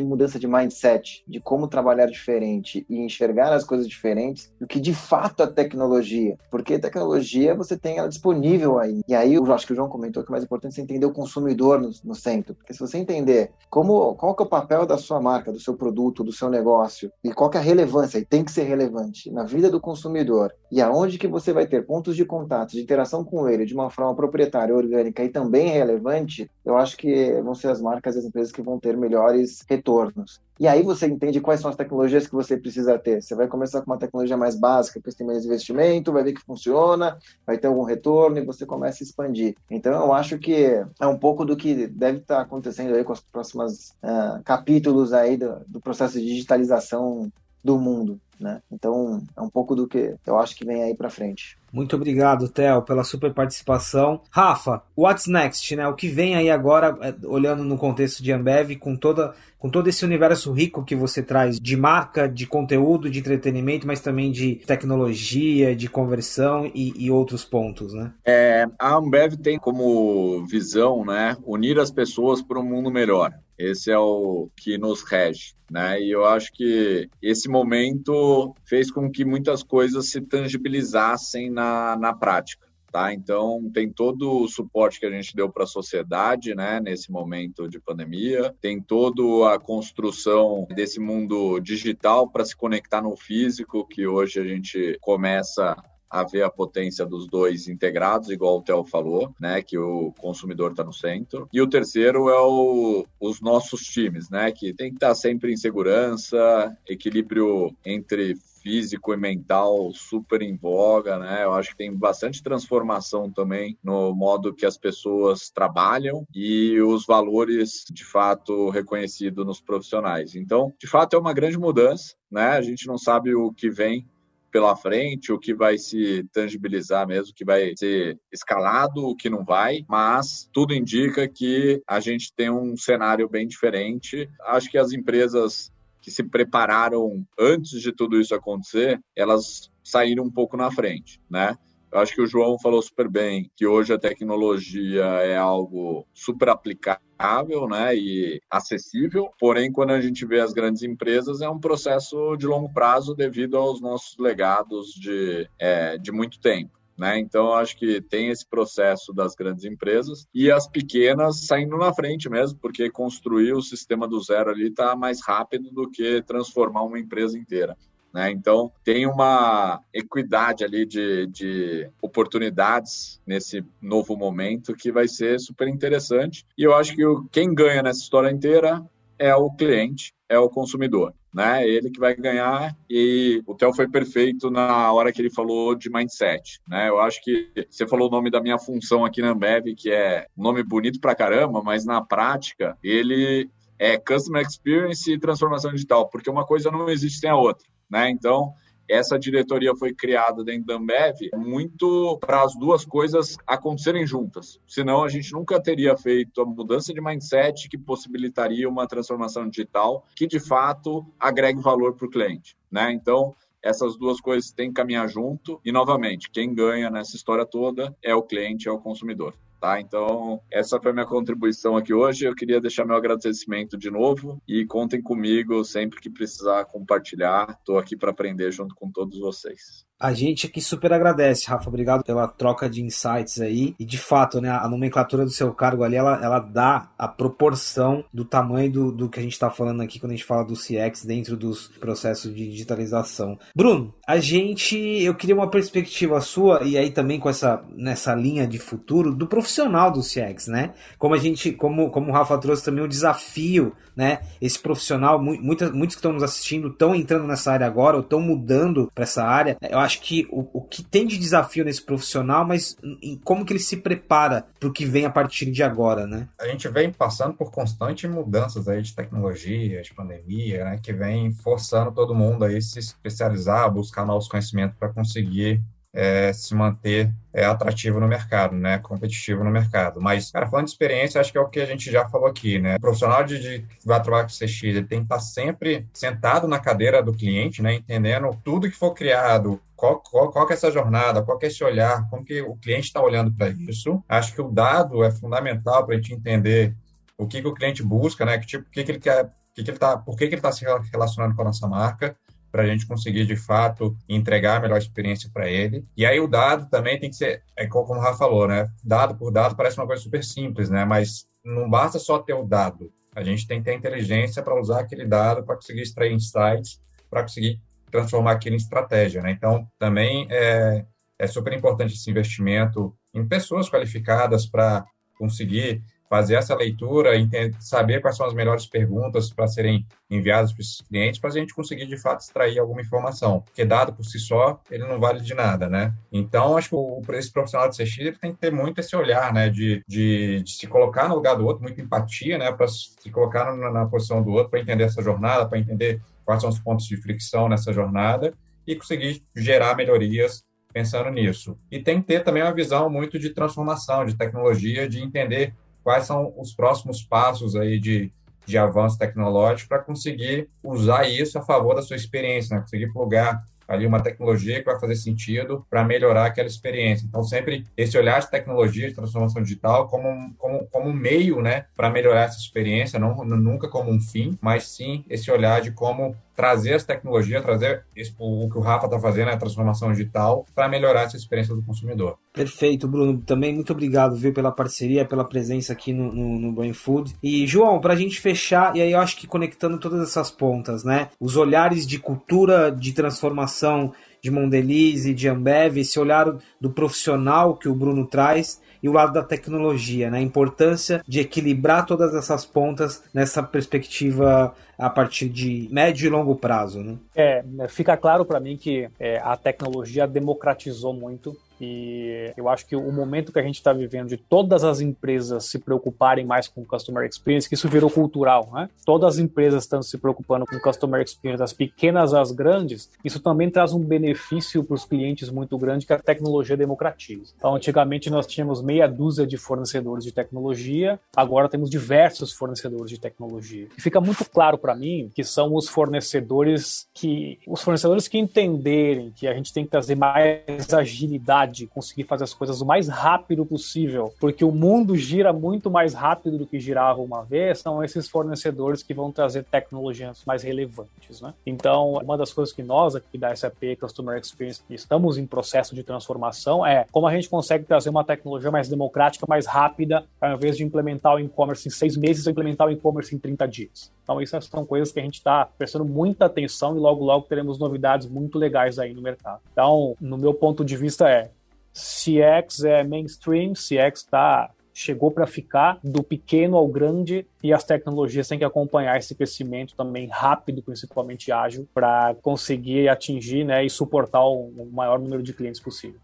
mudança 0.00 0.38
de 0.38 0.46
mindset, 0.46 1.24
de 1.26 1.40
como 1.40 1.66
trabalhar 1.66 2.06
diferente 2.06 2.84
e 2.88 2.98
enxergar 2.98 3.52
as 3.52 3.64
coisas 3.64 3.88
diferentes 3.88 4.52
do 4.60 4.66
que 4.66 4.80
de 4.80 4.94
fato 4.94 5.42
a 5.42 5.46
tecnologia. 5.46 6.36
Porque 6.50 6.78
tecnologia 6.78 7.54
você 7.54 7.76
tem 7.76 7.98
ela 7.98 8.08
disponível 8.08 8.78
aí. 8.78 9.00
E 9.08 9.14
aí 9.14 9.34
eu 9.34 9.52
acho 9.52 9.66
que 9.66 9.72
o 9.72 9.76
João 9.76 9.88
comentou 9.88 10.22
que 10.22 10.28
o 10.28 10.32
mais 10.32 10.44
importante 10.44 10.72
é 10.72 10.74
você 10.76 10.82
entender 10.82 11.06
o 11.06 11.12
consumidor 11.12 11.80
no, 11.80 11.90
no 12.04 12.14
centro. 12.14 12.54
Porque 12.54 12.74
se 12.74 12.80
você 12.80 12.98
entender 12.98 13.50
como, 13.70 14.14
qual 14.14 14.34
que 14.34 14.42
é 14.42 14.46
o 14.46 14.48
papel 14.48 14.84
da 14.84 14.98
sua 14.98 15.20
marca, 15.20 15.52
do 15.52 15.60
seu 15.60 15.74
produto, 15.74 16.24
do 16.24 16.32
seu 16.32 16.50
negócio, 16.50 17.10
e 17.24 17.32
qual 17.32 17.48
que 17.48 17.56
é 17.56 17.60
a 17.60 17.64
relevância, 17.64 18.18
e 18.18 18.24
tem 18.24 18.44
que 18.44 18.52
ser 18.52 18.64
relevante, 18.64 19.30
na 19.30 19.44
vida 19.44 19.70
do 19.70 19.80
consumidor, 19.80 20.52
e 20.70 20.80
aonde 20.80 21.18
que 21.18 21.28
você 21.28 21.52
vai 21.52 21.66
ter 21.66 21.86
pontos 21.86 22.16
de 22.16 22.24
contato, 22.24 22.72
de 22.72 22.82
interação 22.82 23.24
com 23.24 23.48
ele, 23.48 23.64
de 23.64 23.74
uma 23.74 23.81
forma 23.90 24.14
proprietária, 24.14 24.74
orgânica 24.74 25.22
e 25.24 25.28
também 25.28 25.68
relevante, 25.68 26.50
eu 26.64 26.76
acho 26.76 26.96
que 26.96 27.32
vão 27.42 27.54
ser 27.54 27.68
as 27.68 27.80
marcas 27.80 28.14
e 28.14 28.18
as 28.18 28.24
empresas 28.24 28.52
que 28.52 28.62
vão 28.62 28.78
ter 28.78 28.96
melhores 28.96 29.64
retornos. 29.68 30.40
E 30.60 30.68
aí 30.68 30.82
você 30.82 31.06
entende 31.06 31.40
quais 31.40 31.60
são 31.60 31.70
as 31.70 31.76
tecnologias 31.76 32.26
que 32.26 32.34
você 32.34 32.56
precisa 32.56 32.98
ter. 32.98 33.20
Você 33.20 33.34
vai 33.34 33.48
começar 33.48 33.80
com 33.80 33.90
uma 33.90 33.98
tecnologia 33.98 34.36
mais 34.36 34.54
básica, 34.54 35.00
que 35.00 35.16
tem 35.16 35.26
mais 35.26 35.44
investimento, 35.44 36.12
vai 36.12 36.22
ver 36.22 36.34
que 36.34 36.42
funciona, 36.42 37.18
vai 37.46 37.58
ter 37.58 37.66
algum 37.66 37.82
retorno 37.82 38.38
e 38.38 38.44
você 38.44 38.64
começa 38.64 39.02
a 39.02 39.06
expandir. 39.06 39.56
Então 39.70 39.92
eu 39.92 40.12
acho 40.12 40.38
que 40.38 40.84
é 41.00 41.06
um 41.06 41.18
pouco 41.18 41.44
do 41.44 41.56
que 41.56 41.86
deve 41.86 42.18
estar 42.18 42.40
acontecendo 42.40 42.94
aí 42.94 43.02
com 43.02 43.12
os 43.12 43.20
próximos 43.20 43.90
uh, 44.02 44.42
capítulos 44.44 45.12
aí 45.12 45.36
do, 45.36 45.60
do 45.66 45.80
processo 45.80 46.20
de 46.20 46.26
digitalização 46.26 47.30
do 47.64 47.78
mundo. 47.78 48.20
Né? 48.38 48.60
Então, 48.70 49.22
é 49.36 49.40
um 49.40 49.48
pouco 49.48 49.74
do 49.74 49.86
que 49.86 50.16
eu 50.26 50.38
acho 50.38 50.56
que 50.56 50.64
vem 50.64 50.82
aí 50.82 50.96
para 50.96 51.08
frente. 51.08 51.56
Muito 51.72 51.96
obrigado, 51.96 52.48
Theo, 52.48 52.82
pela 52.82 53.02
super 53.02 53.32
participação. 53.32 54.20
Rafa, 54.30 54.82
what's 54.96 55.26
next, 55.26 55.74
né? 55.74 55.88
O 55.88 55.94
que 55.94 56.08
vem 56.08 56.36
aí 56.36 56.50
agora, 56.50 56.96
é, 57.00 57.14
olhando 57.26 57.64
no 57.64 57.78
contexto 57.78 58.22
de 58.22 58.30
Ambev, 58.30 58.76
com 58.76 58.94
toda 58.94 59.34
com 59.62 59.70
todo 59.70 59.86
esse 59.86 60.04
universo 60.04 60.50
rico 60.50 60.84
que 60.84 60.96
você 60.96 61.22
traz 61.22 61.60
de 61.60 61.76
marca, 61.76 62.28
de 62.28 62.48
conteúdo, 62.48 63.08
de 63.08 63.20
entretenimento, 63.20 63.86
mas 63.86 64.00
também 64.00 64.32
de 64.32 64.56
tecnologia, 64.56 65.76
de 65.76 65.88
conversão 65.88 66.68
e, 66.74 66.92
e 66.96 67.12
outros 67.12 67.44
pontos, 67.44 67.94
né? 67.94 68.12
É, 68.24 68.66
a 68.76 68.96
Ambev 68.96 69.36
tem 69.36 69.60
como 69.60 70.44
visão, 70.46 71.04
né, 71.04 71.36
unir 71.46 71.78
as 71.78 71.92
pessoas 71.92 72.42
para 72.42 72.58
um 72.58 72.64
mundo 72.64 72.90
melhor. 72.90 73.32
Esse 73.62 73.92
é 73.92 73.98
o 73.98 74.48
que 74.56 74.76
nos 74.76 75.02
rege, 75.02 75.54
né? 75.70 76.00
E 76.00 76.10
eu 76.10 76.24
acho 76.24 76.52
que 76.52 77.08
esse 77.22 77.48
momento 77.48 78.54
fez 78.64 78.90
com 78.90 79.10
que 79.10 79.24
muitas 79.24 79.62
coisas 79.62 80.10
se 80.10 80.20
tangibilizassem 80.20 81.48
na, 81.48 81.96
na 81.96 82.12
prática. 82.12 82.66
Tá? 82.90 83.10
Então, 83.14 83.70
tem 83.72 83.90
todo 83.90 84.42
o 84.42 84.48
suporte 84.48 85.00
que 85.00 85.06
a 85.06 85.10
gente 85.10 85.34
deu 85.34 85.48
para 85.48 85.62
a 85.64 85.66
sociedade 85.66 86.54
né, 86.54 86.78
nesse 86.78 87.10
momento 87.10 87.66
de 87.66 87.80
pandemia, 87.80 88.54
tem 88.60 88.82
toda 88.82 89.54
a 89.54 89.58
construção 89.58 90.66
desse 90.74 91.00
mundo 91.00 91.58
digital 91.58 92.28
para 92.28 92.44
se 92.44 92.54
conectar 92.54 93.00
no 93.00 93.16
físico, 93.16 93.88
que 93.88 94.06
hoje 94.06 94.38
a 94.40 94.44
gente 94.44 94.98
começa 95.00 95.74
a 96.12 96.22
ver 96.24 96.42
a 96.42 96.50
potência 96.50 97.06
dos 97.06 97.26
dois 97.26 97.68
integrados, 97.68 98.28
igual 98.28 98.58
o 98.58 98.62
Theo 98.62 98.84
falou, 98.84 99.34
né, 99.40 99.62
que 99.62 99.78
o 99.78 100.12
consumidor 100.18 100.72
está 100.72 100.84
no 100.84 100.92
centro. 100.92 101.48
E 101.50 101.62
o 101.62 101.66
terceiro 101.66 102.28
é 102.28 102.38
o, 102.38 103.06
os 103.18 103.40
nossos 103.40 103.80
times, 103.80 104.28
né, 104.28 104.52
que 104.52 104.74
tem 104.74 104.90
que 104.90 104.96
estar 104.96 105.08
tá 105.08 105.14
sempre 105.14 105.50
em 105.50 105.56
segurança, 105.56 106.76
equilíbrio 106.86 107.74
entre 107.82 108.36
físico 108.62 109.12
e 109.12 109.16
mental 109.16 109.90
super 109.92 110.40
em 110.40 110.56
voga, 110.56 111.18
né? 111.18 111.42
Eu 111.42 111.52
acho 111.52 111.70
que 111.70 111.76
tem 111.78 111.92
bastante 111.92 112.42
transformação 112.42 113.30
também 113.30 113.76
no 113.82 114.14
modo 114.14 114.54
que 114.54 114.64
as 114.64 114.78
pessoas 114.78 115.50
trabalham 115.50 116.24
e 116.32 116.80
os 116.80 117.04
valores 117.04 117.84
de 117.90 118.04
fato 118.04 118.70
reconhecidos 118.70 119.44
nos 119.44 119.60
profissionais. 119.60 120.36
Então, 120.36 120.72
de 120.78 120.86
fato, 120.86 121.16
é 121.16 121.18
uma 121.18 121.32
grande 121.32 121.58
mudança, 121.58 122.14
né? 122.30 122.50
A 122.50 122.62
gente 122.62 122.86
não 122.86 122.96
sabe 122.96 123.34
o 123.34 123.52
que 123.52 123.68
vem 123.68 124.06
pela 124.52 124.76
frente, 124.76 125.32
o 125.32 125.38
que 125.38 125.54
vai 125.54 125.78
se 125.78 126.28
tangibilizar 126.30 127.08
mesmo, 127.08 127.32
o 127.32 127.34
que 127.34 127.44
vai 127.44 127.72
ser 127.76 128.20
escalado, 128.30 129.08
o 129.08 129.16
que 129.16 129.30
não 129.30 129.42
vai, 129.42 129.84
mas 129.88 130.48
tudo 130.52 130.74
indica 130.74 131.26
que 131.26 131.82
a 131.88 131.98
gente 131.98 132.32
tem 132.36 132.50
um 132.50 132.76
cenário 132.76 133.28
bem 133.28 133.48
diferente. 133.48 134.28
Acho 134.42 134.70
que 134.70 134.76
as 134.76 134.92
empresas 134.92 135.72
que 136.02 136.10
se 136.10 136.22
prepararam 136.22 137.24
antes 137.38 137.80
de 137.80 137.92
tudo 137.92 138.20
isso 138.20 138.34
acontecer, 138.34 139.00
elas 139.16 139.70
saíram 139.82 140.24
um 140.24 140.30
pouco 140.30 140.56
na 140.56 140.70
frente, 140.70 141.18
né? 141.30 141.56
Eu 141.92 141.98
acho 141.98 142.14
que 142.14 142.22
o 142.22 142.26
João 142.26 142.58
falou 142.58 142.80
super 142.80 143.06
bem 143.06 143.50
que 143.54 143.66
hoje 143.66 143.92
a 143.92 143.98
tecnologia 143.98 145.04
é 145.04 145.36
algo 145.36 146.06
super 146.14 146.48
aplicável 146.48 147.68
né, 147.68 147.94
e 147.94 148.40
acessível, 148.50 149.28
porém, 149.38 149.70
quando 149.70 149.90
a 149.90 150.00
gente 150.00 150.24
vê 150.24 150.40
as 150.40 150.54
grandes 150.54 150.82
empresas, 150.82 151.42
é 151.42 151.50
um 151.50 151.60
processo 151.60 152.34
de 152.36 152.46
longo 152.46 152.72
prazo 152.72 153.14
devido 153.14 153.58
aos 153.58 153.82
nossos 153.82 154.16
legados 154.18 154.88
de, 154.94 155.46
é, 155.58 155.98
de 155.98 156.10
muito 156.10 156.40
tempo. 156.40 156.72
Né? 156.96 157.18
Então, 157.18 157.52
acho 157.52 157.76
que 157.76 158.00
tem 158.00 158.28
esse 158.28 158.48
processo 158.48 159.12
das 159.12 159.34
grandes 159.34 159.64
empresas 159.64 160.26
e 160.34 160.50
as 160.50 160.66
pequenas 160.66 161.46
saindo 161.46 161.76
na 161.76 161.92
frente 161.92 162.28
mesmo, 162.30 162.58
porque 162.58 162.90
construir 162.90 163.52
o 163.52 163.62
sistema 163.62 164.08
do 164.08 164.20
zero 164.20 164.50
ali 164.50 164.68
está 164.68 164.96
mais 164.96 165.20
rápido 165.20 165.70
do 165.70 165.90
que 165.90 166.22
transformar 166.22 166.84
uma 166.84 166.98
empresa 166.98 167.38
inteira. 167.38 167.76
Né? 168.12 168.30
Então, 168.30 168.70
tem 168.84 169.06
uma 169.06 169.80
equidade 169.92 170.64
ali 170.64 170.84
de, 170.84 171.26
de 171.28 171.90
oportunidades 172.00 173.20
nesse 173.26 173.64
novo 173.80 174.16
momento 174.16 174.74
que 174.74 174.92
vai 174.92 175.08
ser 175.08 175.40
super 175.40 175.66
interessante. 175.68 176.44
E 176.56 176.62
eu 176.62 176.74
acho 176.74 176.94
que 176.94 177.02
quem 177.30 177.54
ganha 177.54 177.82
nessa 177.82 178.00
história 178.00 178.30
inteira 178.30 178.84
é 179.18 179.34
o 179.34 179.50
cliente, 179.50 180.12
é 180.28 180.38
o 180.38 180.50
consumidor. 180.50 181.14
Né? 181.32 181.66
Ele 181.66 181.90
que 181.90 181.98
vai 181.98 182.14
ganhar 182.14 182.76
e 182.90 183.42
o 183.46 183.54
Theo 183.54 183.72
foi 183.72 183.88
perfeito 183.88 184.50
na 184.50 184.92
hora 184.92 185.10
que 185.10 185.22
ele 185.22 185.30
falou 185.30 185.74
de 185.74 185.88
mindset, 185.88 186.60
né? 186.68 186.90
Eu 186.90 187.00
acho 187.00 187.24
que 187.24 187.50
você 187.70 187.86
falou 187.86 188.08
o 188.08 188.10
nome 188.10 188.30
da 188.30 188.38
minha 188.38 188.58
função 188.58 189.02
aqui 189.02 189.22
na 189.22 189.30
Ambev, 189.30 189.74
que 189.74 189.90
é 189.90 190.26
um 190.36 190.42
nome 190.42 190.62
bonito 190.62 191.00
pra 191.00 191.14
caramba, 191.14 191.62
mas 191.62 191.86
na 191.86 192.02
prática 192.02 192.76
ele 192.84 193.48
é 193.78 193.96
Customer 193.96 194.42
Experience 194.42 195.10
e 195.10 195.18
transformação 195.18 195.72
digital, 195.72 196.08
porque 196.10 196.28
uma 196.28 196.46
coisa 196.46 196.70
não 196.70 196.88
existe 196.90 197.18
sem 197.18 197.30
a 197.30 197.36
outra, 197.36 197.66
né? 197.92 198.08
Então, 198.10 198.54
essa 198.88 199.18
diretoria 199.18 199.74
foi 199.76 199.94
criada 199.94 200.42
dentro 200.42 200.66
da 200.66 200.74
Ambev 200.74 201.16
muito 201.34 202.18
para 202.18 202.42
as 202.42 202.54
duas 202.54 202.84
coisas 202.84 203.36
acontecerem 203.46 204.06
juntas. 204.06 204.58
Senão 204.66 205.04
a 205.04 205.08
gente 205.08 205.32
nunca 205.32 205.60
teria 205.62 205.96
feito 205.96 206.40
a 206.40 206.46
mudança 206.46 206.92
de 206.92 207.00
mindset 207.00 207.68
que 207.68 207.78
possibilitaria 207.78 208.68
uma 208.68 208.86
transformação 208.86 209.48
digital 209.48 210.04
que 210.16 210.26
de 210.26 210.40
fato 210.40 211.06
agregue 211.20 211.60
valor 211.60 211.94
para 211.94 212.06
o 212.06 212.10
cliente. 212.10 212.56
Né? 212.70 212.92
Então, 212.92 213.34
essas 213.62 213.96
duas 213.96 214.20
coisas 214.20 214.50
têm 214.50 214.68
que 214.68 214.74
caminhar 214.74 215.08
junto 215.08 215.60
e, 215.64 215.70
novamente, 215.70 216.30
quem 216.30 216.52
ganha 216.52 216.90
nessa 216.90 217.14
história 217.14 217.46
toda 217.46 217.96
é 218.02 218.14
o 218.14 218.22
cliente, 218.22 218.68
é 218.68 218.72
o 218.72 218.78
consumidor. 218.80 219.34
Tá? 219.62 219.80
Então, 219.80 220.42
essa 220.50 220.80
foi 220.80 220.92
minha 220.92 221.06
contribuição 221.06 221.76
aqui 221.76 221.94
hoje. 221.94 222.24
Eu 222.24 222.34
queria 222.34 222.60
deixar 222.60 222.84
meu 222.84 222.96
agradecimento 222.96 223.78
de 223.78 223.92
novo 223.92 224.42
e 224.46 224.66
contem 224.66 225.00
comigo 225.00 225.64
sempre 225.64 226.00
que 226.00 226.10
precisar 226.10 226.64
compartilhar. 226.64 227.56
Estou 227.60 227.78
aqui 227.78 227.96
para 227.96 228.10
aprender 228.10 228.50
junto 228.50 228.74
com 228.74 228.90
todos 228.90 229.20
vocês. 229.20 229.86
A 230.02 230.12
gente 230.12 230.48
aqui 230.48 230.60
super 230.60 230.92
agradece, 230.92 231.48
Rafa. 231.48 231.68
Obrigado 231.68 232.02
pela 232.02 232.26
troca 232.26 232.68
de 232.68 232.82
insights 232.82 233.40
aí. 233.40 233.72
E 233.78 233.84
de 233.84 233.96
fato, 233.96 234.40
né, 234.40 234.50
a 234.50 234.68
nomenclatura 234.68 235.24
do 235.24 235.30
seu 235.30 235.54
cargo 235.54 235.84
ali, 235.84 235.94
ela, 235.94 236.18
ela 236.20 236.40
dá 236.40 236.90
a 236.98 237.06
proporção 237.06 238.04
do 238.12 238.24
tamanho 238.24 238.72
do, 238.72 238.90
do 238.90 239.08
que 239.08 239.20
a 239.20 239.22
gente 239.22 239.34
está 239.34 239.48
falando 239.48 239.80
aqui 239.80 240.00
quando 240.00 240.10
a 240.10 240.16
gente 240.16 240.24
fala 240.24 240.44
do 240.44 240.54
CX 240.54 241.04
dentro 241.04 241.36
dos 241.36 241.68
processos 241.78 242.34
de 242.34 242.50
digitalização. 242.50 243.38
Bruno, 243.54 243.94
a 244.04 244.18
gente, 244.18 244.76
eu 244.76 245.14
queria 245.14 245.36
uma 245.36 245.48
perspectiva 245.48 246.20
sua, 246.20 246.64
e 246.64 246.76
aí 246.76 246.90
também 246.90 247.20
com 247.20 247.30
essa 247.30 247.62
nessa 247.76 248.12
linha 248.12 248.44
de 248.44 248.58
futuro, 248.58 249.14
do 249.14 249.28
profissional 249.28 249.92
do 249.92 250.00
CX, 250.00 250.48
né? 250.48 250.72
Como 250.98 251.14
a 251.14 251.18
gente, 251.18 251.52
como, 251.52 251.90
como 251.90 252.10
o 252.10 252.12
Rafa 252.12 252.36
trouxe 252.38 252.64
também 252.64 252.82
o 252.82 252.88
desafio, 252.88 253.72
né? 253.94 254.20
Esse 254.40 254.58
profissional, 254.58 255.22
muitas, 255.22 255.70
muitos 255.70 255.94
que 255.94 256.00
estão 256.00 256.12
nos 256.12 256.24
assistindo 256.24 256.68
estão 256.68 256.92
entrando 256.92 257.26
nessa 257.26 257.52
área 257.52 257.66
agora, 257.68 257.96
ou 257.96 258.02
estão 258.02 258.20
mudando 258.20 258.90
para 258.92 259.04
essa 259.04 259.22
área. 259.22 259.56
Eu 259.60 259.78
acho 259.78 259.91
acho 259.92 260.00
que 260.00 260.26
o, 260.30 260.48
o 260.52 260.62
que 260.62 260.82
tem 260.82 261.06
de 261.06 261.18
desafio 261.18 261.64
nesse 261.64 261.82
profissional, 261.82 262.46
mas 262.46 262.76
em 263.02 263.16
como 263.18 263.44
que 263.44 263.52
ele 263.52 263.60
se 263.60 263.76
prepara 263.76 264.46
para 264.58 264.68
o 264.68 264.72
que 264.72 264.86
vem 264.86 265.04
a 265.04 265.10
partir 265.10 265.50
de 265.50 265.62
agora, 265.62 266.06
né? 266.06 266.28
A 266.40 266.46
gente 266.46 266.68
vem 266.68 266.90
passando 266.90 267.34
por 267.34 267.50
constantes 267.50 268.08
mudanças 268.10 268.68
aí 268.68 268.80
de 268.80 268.94
tecnologia, 268.94 269.82
de 269.82 269.94
pandemia, 269.94 270.64
né, 270.64 270.80
que 270.82 270.92
vem 270.92 271.32
forçando 271.32 271.92
todo 271.92 272.14
mundo 272.14 272.44
aí 272.44 272.60
se 272.62 272.78
especializar, 272.78 273.70
buscar 273.70 274.06
novos 274.06 274.28
conhecimentos 274.28 274.76
para 274.78 274.88
conseguir 274.88 275.60
é, 275.94 276.32
se 276.32 276.54
manter 276.54 277.12
é, 277.32 277.44
atrativo 277.44 278.00
no 278.00 278.08
mercado, 278.08 278.54
né, 278.54 278.78
competitivo 278.78 279.44
no 279.44 279.50
mercado. 279.50 280.00
Mas, 280.00 280.30
cara, 280.30 280.46
falando 280.46 280.66
de 280.66 280.72
experiência, 280.72 281.20
acho 281.20 281.30
que 281.30 281.38
é 281.38 281.40
o 281.40 281.48
que 281.48 281.60
a 281.60 281.66
gente 281.66 281.90
já 281.90 282.08
falou 282.08 282.26
aqui, 282.26 282.58
né? 282.58 282.76
O 282.76 282.80
profissional 282.80 283.22
de, 283.24 283.38
de 283.38 283.58
que 283.60 283.86
vai 283.86 284.02
trabalhar 284.02 284.24
com 284.24 284.30
CX, 284.30 284.62
ele 284.62 284.84
tem 284.84 285.00
que 285.00 285.04
estar 285.04 285.20
sempre 285.20 285.86
sentado 285.92 286.48
na 286.48 286.58
cadeira 286.58 287.02
do 287.02 287.12
cliente, 287.12 287.62
né, 287.62 287.74
entendendo 287.74 288.30
tudo 288.42 288.70
que 288.70 288.76
for 288.76 288.94
criado, 288.94 289.60
qual, 289.76 290.00
qual, 290.00 290.30
qual 290.30 290.48
é 290.48 290.52
essa 290.52 290.70
jornada, 290.70 291.22
qual 291.22 291.38
é 291.42 291.46
esse 291.46 291.62
olhar, 291.62 292.08
como 292.08 292.24
que 292.24 292.40
o 292.40 292.56
cliente 292.56 292.86
está 292.86 293.02
olhando 293.02 293.32
para 293.32 293.48
isso. 293.48 294.02
Acho 294.08 294.34
que 294.34 294.40
o 294.40 294.50
dado 294.50 295.04
é 295.04 295.10
fundamental 295.10 295.84
para 295.84 295.94
a 295.94 295.98
gente 295.98 296.14
entender 296.14 296.74
o 297.18 297.26
que, 297.26 297.42
que 297.42 297.48
o 297.48 297.54
cliente 297.54 297.82
busca, 297.82 298.24
né? 298.24 298.38
Que 298.38 298.46
tipo, 298.46 298.66
o 298.66 298.70
que, 298.70 298.84
que 298.84 298.92
ele 298.92 298.98
quer, 298.98 299.30
que 299.54 299.62
que 299.62 299.70
ele 299.70 299.78
tá, 299.78 299.96
por 299.96 300.16
que, 300.16 300.26
que 300.26 300.34
ele 300.34 300.38
está 300.40 300.52
se 300.52 300.64
relacionando 300.90 301.34
com 301.34 301.42
a 301.42 301.46
nossa 301.46 301.66
marca 301.68 302.16
para 302.52 302.62
a 302.62 302.66
gente 302.66 302.86
conseguir 302.86 303.24
de 303.24 303.34
fato 303.34 303.96
entregar 304.06 304.58
a 304.58 304.60
melhor 304.60 304.76
experiência 304.76 305.30
para 305.32 305.50
ele. 305.50 305.86
E 305.96 306.04
aí 306.04 306.20
o 306.20 306.28
dado 306.28 306.68
também 306.68 307.00
tem 307.00 307.08
que 307.08 307.16
ser, 307.16 307.42
é 307.56 307.66
como 307.66 307.94
o 307.94 307.98
Rafa 307.98 308.18
falou, 308.18 308.46
né? 308.46 308.68
Dado 308.84 309.16
por 309.16 309.32
dado 309.32 309.56
parece 309.56 309.78
uma 309.78 309.86
coisa 309.86 310.02
super 310.02 310.22
simples, 310.22 310.68
né? 310.68 310.84
Mas 310.84 311.26
não 311.42 311.68
basta 311.68 311.98
só 311.98 312.18
ter 312.18 312.34
o 312.34 312.44
dado. 312.44 312.92
A 313.16 313.24
gente 313.24 313.46
tem 313.46 313.58
que 313.58 313.64
ter 313.64 313.74
inteligência 313.74 314.42
para 314.42 314.58
usar 314.60 314.80
aquele 314.80 315.06
dado 315.06 315.44
para 315.44 315.56
conseguir 315.56 315.82
extrair 315.82 316.12
insights, 316.12 316.80
para 317.10 317.22
conseguir 317.22 317.58
transformar 317.90 318.32
aquilo 318.32 318.54
em 318.54 318.58
estratégia, 318.58 319.22
né? 319.22 319.32
Então, 319.32 319.66
também 319.78 320.26
é, 320.30 320.84
é 321.18 321.26
super 321.26 321.52
importante 321.54 321.94
esse 321.94 322.10
investimento 322.10 322.94
em 323.14 323.26
pessoas 323.26 323.68
qualificadas 323.68 324.46
para 324.46 324.84
conseguir 325.18 325.82
fazer 326.12 326.34
essa 326.34 326.54
leitura, 326.54 327.12
saber 327.58 328.02
quais 328.02 328.18
são 328.18 328.26
as 328.26 328.34
melhores 328.34 328.66
perguntas 328.66 329.32
para 329.32 329.46
serem 329.46 329.86
enviadas 330.10 330.52
para 330.52 330.60
esses 330.60 330.82
clientes, 330.82 331.18
para 331.18 331.30
a 331.30 331.32
gente 331.32 331.54
conseguir 331.54 331.86
de 331.86 331.96
fato 331.96 332.20
extrair 332.20 332.58
alguma 332.58 332.82
informação. 332.82 333.40
Porque 333.40 333.64
dado 333.64 333.94
por 333.94 334.04
si 334.04 334.18
só, 334.18 334.60
ele 334.70 334.84
não 334.86 335.00
vale 335.00 335.20
de 335.20 335.32
nada, 335.32 335.70
né? 335.70 335.94
Então, 336.12 336.58
acho 336.58 336.68
que 336.68 336.74
o, 336.74 337.00
esse 337.14 337.32
profissional 337.32 337.70
de 337.70 337.78
CX 337.78 337.98
ele 337.98 338.12
tem 338.12 338.30
que 338.30 338.38
ter 338.38 338.52
muito 338.52 338.78
esse 338.78 338.94
olhar, 338.94 339.32
né? 339.32 339.48
De, 339.48 339.82
de, 339.88 340.42
de 340.42 340.52
se 340.52 340.66
colocar 340.66 341.08
no 341.08 341.14
lugar 341.14 341.34
do 341.34 341.46
outro, 341.46 341.62
muita 341.62 341.80
empatia, 341.80 342.36
né? 342.36 342.52
Para 342.52 342.68
se 342.68 343.10
colocar 343.10 343.56
na, 343.56 343.70
na 343.70 343.86
posição 343.86 344.22
do 344.22 344.32
outro, 344.32 344.50
para 344.50 344.60
entender 344.60 344.84
essa 344.84 345.00
jornada, 345.00 345.48
para 345.48 345.58
entender 345.58 346.02
quais 346.26 346.42
são 346.42 346.50
os 346.50 346.58
pontos 346.58 346.84
de 346.84 346.98
fricção 346.98 347.48
nessa 347.48 347.72
jornada 347.72 348.34
e 348.66 348.76
conseguir 348.76 349.24
gerar 349.34 349.74
melhorias 349.74 350.44
pensando 350.74 351.08
nisso. 351.08 351.58
E 351.70 351.78
tem 351.78 352.02
que 352.02 352.08
ter 352.08 352.22
também 352.22 352.42
uma 352.42 352.52
visão 352.52 352.90
muito 352.90 353.18
de 353.18 353.30
transformação, 353.30 354.04
de 354.04 354.14
tecnologia, 354.14 354.86
de 354.86 355.02
entender 355.02 355.54
quais 355.82 356.04
são 356.04 356.32
os 356.36 356.54
próximos 356.54 357.02
passos 357.02 357.56
aí 357.56 357.78
de, 357.78 358.12
de 358.46 358.58
avanço 358.58 358.98
tecnológico 358.98 359.68
para 359.68 359.82
conseguir 359.82 360.48
usar 360.62 361.08
isso 361.08 361.38
a 361.38 361.42
favor 361.42 361.74
da 361.74 361.82
sua 361.82 361.96
experiência, 361.96 362.56
né? 362.56 362.62
conseguir 362.62 362.92
plugar 362.92 363.42
ali 363.66 363.86
uma 363.86 364.02
tecnologia 364.02 364.58
que 364.58 364.66
vai 364.66 364.78
fazer 364.78 364.96
sentido 364.96 365.66
para 365.70 365.84
melhorar 365.84 366.26
aquela 366.26 366.48
experiência. 366.48 367.06
Então, 367.06 367.22
sempre 367.22 367.64
esse 367.76 367.96
olhar 367.96 368.20
de 368.20 368.30
tecnologia, 368.30 368.88
de 368.88 368.94
transformação 368.94 369.42
digital, 369.42 369.88
como, 369.88 370.34
como, 370.36 370.66
como 370.66 370.90
um 370.90 370.92
meio 370.92 371.40
né, 371.40 371.66
para 371.74 371.90
melhorar 371.90 372.24
essa 372.24 372.38
experiência, 372.38 372.98
não, 372.98 373.24
nunca 373.24 373.68
como 373.68 373.90
um 373.90 374.00
fim, 374.00 374.36
mas 374.40 374.68
sim 374.68 375.04
esse 375.08 375.30
olhar 375.30 375.60
de 375.60 375.72
como 375.72 376.14
trazer 376.34 376.74
as 376.74 376.84
tecnologias, 376.84 377.42
trazer 377.42 377.84
o 378.18 378.48
que 378.50 378.58
o 378.58 378.60
Rafa 378.60 378.86
está 378.86 378.98
fazendo, 378.98 379.28
a 379.28 379.36
transformação 379.36 379.90
digital, 379.92 380.46
para 380.54 380.68
melhorar 380.68 381.02
essa 381.02 381.16
experiência 381.16 381.54
do 381.54 381.62
consumidor. 381.62 382.18
Perfeito, 382.32 382.88
Bruno. 382.88 383.20
Também 383.20 383.54
muito 383.54 383.72
obrigado, 383.72 384.16
viu, 384.16 384.32
pela 384.32 384.50
parceria, 384.50 385.04
pela 385.04 385.24
presença 385.24 385.72
aqui 385.72 385.92
no, 385.92 386.12
no, 386.12 386.38
no 386.38 386.52
Brain 386.52 386.72
Food. 386.72 387.14
E, 387.22 387.46
João, 387.46 387.80
para 387.80 387.92
a 387.92 387.96
gente 387.96 388.20
fechar, 388.20 388.74
e 388.76 388.80
aí 388.80 388.92
eu 388.92 389.00
acho 389.00 389.16
que 389.16 389.26
conectando 389.26 389.78
todas 389.78 390.00
essas 390.00 390.30
pontas, 390.30 390.84
né? 390.84 391.08
Os 391.20 391.36
olhares 391.36 391.86
de 391.86 391.98
cultura, 391.98 392.70
de 392.70 392.92
transformação 392.92 393.92
de 394.22 394.30
Mondelez 394.30 395.04
e 395.04 395.12
de 395.12 395.28
Ambev, 395.28 395.78
esse 395.78 395.98
olhar 395.98 396.32
do 396.60 396.70
profissional 396.70 397.56
que 397.56 397.68
o 397.68 397.74
Bruno 397.74 398.06
traz 398.06 398.62
e 398.80 398.88
o 398.88 398.92
lado 398.92 399.12
da 399.12 399.22
tecnologia, 399.22 400.10
né? 400.10 400.18
A 400.18 400.22
importância 400.22 401.02
de 401.08 401.18
equilibrar 401.20 401.84
todas 401.84 402.14
essas 402.14 402.46
pontas 402.46 403.02
nessa 403.12 403.42
perspectiva 403.42 404.54
a 404.78 404.88
partir 404.88 405.28
de 405.28 405.68
médio 405.72 406.06
e 406.06 406.10
longo 406.10 406.36
prazo, 406.36 406.80
né? 406.80 406.96
É, 407.16 407.44
fica 407.68 407.96
claro 407.96 408.24
para 408.24 408.38
mim 408.38 408.56
que 408.56 408.88
é, 408.98 409.18
a 409.18 409.36
tecnologia 409.36 410.06
democratizou 410.06 410.94
muito 410.94 411.36
e 411.62 412.32
eu 412.36 412.48
acho 412.48 412.66
que 412.66 412.74
o 412.74 412.90
momento 412.90 413.32
que 413.32 413.38
a 413.38 413.42
gente 413.42 413.54
está 413.54 413.72
vivendo 413.72 414.08
de 414.08 414.16
todas 414.16 414.64
as 414.64 414.80
empresas 414.80 415.44
se 415.44 415.60
preocuparem 415.60 416.26
mais 416.26 416.48
com 416.48 416.62
o 416.62 416.66
customer 416.66 417.08
experience, 417.08 417.48
que 417.48 417.54
isso 417.54 417.68
virou 417.68 417.88
cultural, 417.88 418.50
né? 418.52 418.68
Todas 418.84 419.14
as 419.14 419.18
empresas 419.18 419.62
estão 419.62 419.80
se 419.80 419.96
preocupando 419.96 420.44
com 420.44 420.56
o 420.56 420.60
customer 420.60 421.00
experience, 421.00 421.38
das 421.38 421.52
pequenas 421.52 422.14
às 422.14 422.32
grandes, 422.32 422.90
isso 423.04 423.20
também 423.20 423.48
traz 423.48 423.72
um 423.72 423.78
benefício 423.78 424.64
para 424.64 424.74
os 424.74 424.84
clientes 424.84 425.30
muito 425.30 425.56
grande 425.56 425.86
que 425.86 425.92
a 425.92 425.98
tecnologia 425.98 426.56
democratiza. 426.56 427.32
Então, 427.36 427.54
antigamente 427.54 428.10
nós 428.10 428.26
tínhamos 428.26 428.60
meia 428.60 428.88
dúzia 428.88 429.24
de 429.24 429.36
fornecedores 429.36 430.04
de 430.04 430.10
tecnologia, 430.10 430.98
agora 431.16 431.48
temos 431.48 431.70
diversos 431.70 432.32
fornecedores 432.32 432.90
de 432.90 432.98
tecnologia. 432.98 433.68
E 433.76 433.80
fica 433.80 434.00
muito 434.00 434.24
claro 434.28 434.58
para 434.58 434.74
mim 434.74 435.10
que 435.14 435.22
são 435.22 435.54
os 435.54 435.68
fornecedores 435.68 436.88
que 436.92 437.38
os 437.46 437.62
fornecedores 437.62 438.08
que 438.08 438.18
entenderem 438.18 439.12
que 439.14 439.28
a 439.28 439.34
gente 439.34 439.52
tem 439.52 439.64
que 439.64 439.70
trazer 439.70 439.94
mais 439.94 440.72
agilidade 440.72 441.51
de 441.52 441.66
conseguir 441.66 442.04
fazer 442.04 442.24
as 442.24 442.34
coisas 442.34 442.60
o 442.60 442.66
mais 442.66 442.88
rápido 442.88 443.44
possível, 443.44 444.12
porque 444.18 444.44
o 444.44 444.50
mundo 444.50 444.96
gira 444.96 445.32
muito 445.32 445.70
mais 445.70 445.94
rápido 445.94 446.38
do 446.38 446.46
que 446.46 446.58
girava 446.58 447.00
uma 447.00 447.22
vez, 447.22 447.60
são 447.60 447.82
esses 447.84 448.08
fornecedores 448.08 448.82
que 448.82 448.94
vão 448.94 449.12
trazer 449.12 449.44
tecnologias 449.44 450.22
mais 450.26 450.42
relevantes, 450.42 451.20
né? 451.20 451.34
Então, 451.46 451.92
uma 452.02 452.16
das 452.16 452.32
coisas 452.32 452.54
que 452.54 452.62
nós 452.62 452.96
aqui 452.96 453.18
da 453.18 453.34
SAP 453.34 453.78
Customer 453.78 454.18
Experience 454.18 454.62
estamos 454.70 455.18
em 455.18 455.26
processo 455.26 455.74
de 455.74 455.82
transformação 455.82 456.64
é 456.64 456.86
como 456.90 457.06
a 457.06 457.14
gente 457.14 457.28
consegue 457.28 457.64
trazer 457.64 457.90
uma 457.90 458.04
tecnologia 458.04 458.50
mais 458.50 458.68
democrática, 458.68 459.26
mais 459.28 459.46
rápida, 459.46 460.04
ao 460.20 460.34
invés 460.34 460.56
de 460.56 460.64
implementar 460.64 461.14
o 461.14 461.20
e-commerce 461.20 461.68
em 461.68 461.70
seis 461.70 461.96
meses, 461.96 462.26
implementar 462.26 462.68
o 462.68 462.70
e-commerce 462.70 463.14
em 463.14 463.18
30 463.18 463.46
dias. 463.46 463.92
Então, 464.02 464.20
isso 464.20 464.40
são 464.42 464.64
coisas 464.64 464.92
que 464.92 464.98
a 464.98 465.02
gente 465.02 465.14
está 465.14 465.46
prestando 465.46 465.84
muita 465.84 466.26
atenção 466.26 466.76
e 466.76 466.78
logo, 466.78 467.04
logo 467.04 467.26
teremos 467.26 467.58
novidades 467.58 468.08
muito 468.08 468.38
legais 468.38 468.78
aí 468.78 468.92
no 468.92 469.02
mercado. 469.02 469.40
Então, 469.52 469.96
no 470.00 470.18
meu 470.18 470.34
ponto 470.34 470.64
de 470.64 470.76
vista, 470.76 471.08
é 471.08 471.30
CX 471.72 472.64
é 472.64 472.84
mainstream, 472.84 473.52
CX 473.54 474.02
tá, 474.04 474.50
chegou 474.72 475.10
para 475.10 475.26
ficar, 475.26 475.78
do 475.82 476.02
pequeno 476.02 476.56
ao 476.56 476.66
grande, 476.66 477.26
e 477.42 477.52
as 477.52 477.64
tecnologias 477.64 478.28
têm 478.28 478.38
que 478.38 478.44
acompanhar 478.44 478.98
esse 478.98 479.14
crescimento 479.14 479.74
também 479.74 480.08
rápido, 480.08 480.62
principalmente 480.62 481.30
ágil, 481.30 481.68
para 481.74 482.14
conseguir 482.22 482.88
atingir 482.88 483.44
né, 483.44 483.64
e 483.64 483.70
suportar 483.70 484.24
o, 484.24 484.68
maior 484.72 484.98
número 484.98 485.22
de 485.22 485.32
clientes 485.32 485.60
possível. 485.60 486.00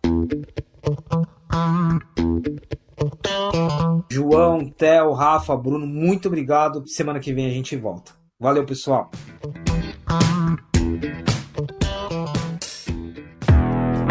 João, 4.10 4.68
Theo, 4.68 5.12
Rafa, 5.12 5.56
Bruno, 5.56 5.86
muito 5.86 6.28
obrigado. 6.28 6.86
Semana 6.86 7.20
que 7.20 7.32
vem 7.32 7.46
a 7.46 7.50
gente 7.50 7.76
volta. 7.76 8.12
Valeu, 8.40 8.64
pessoal. 8.64 9.10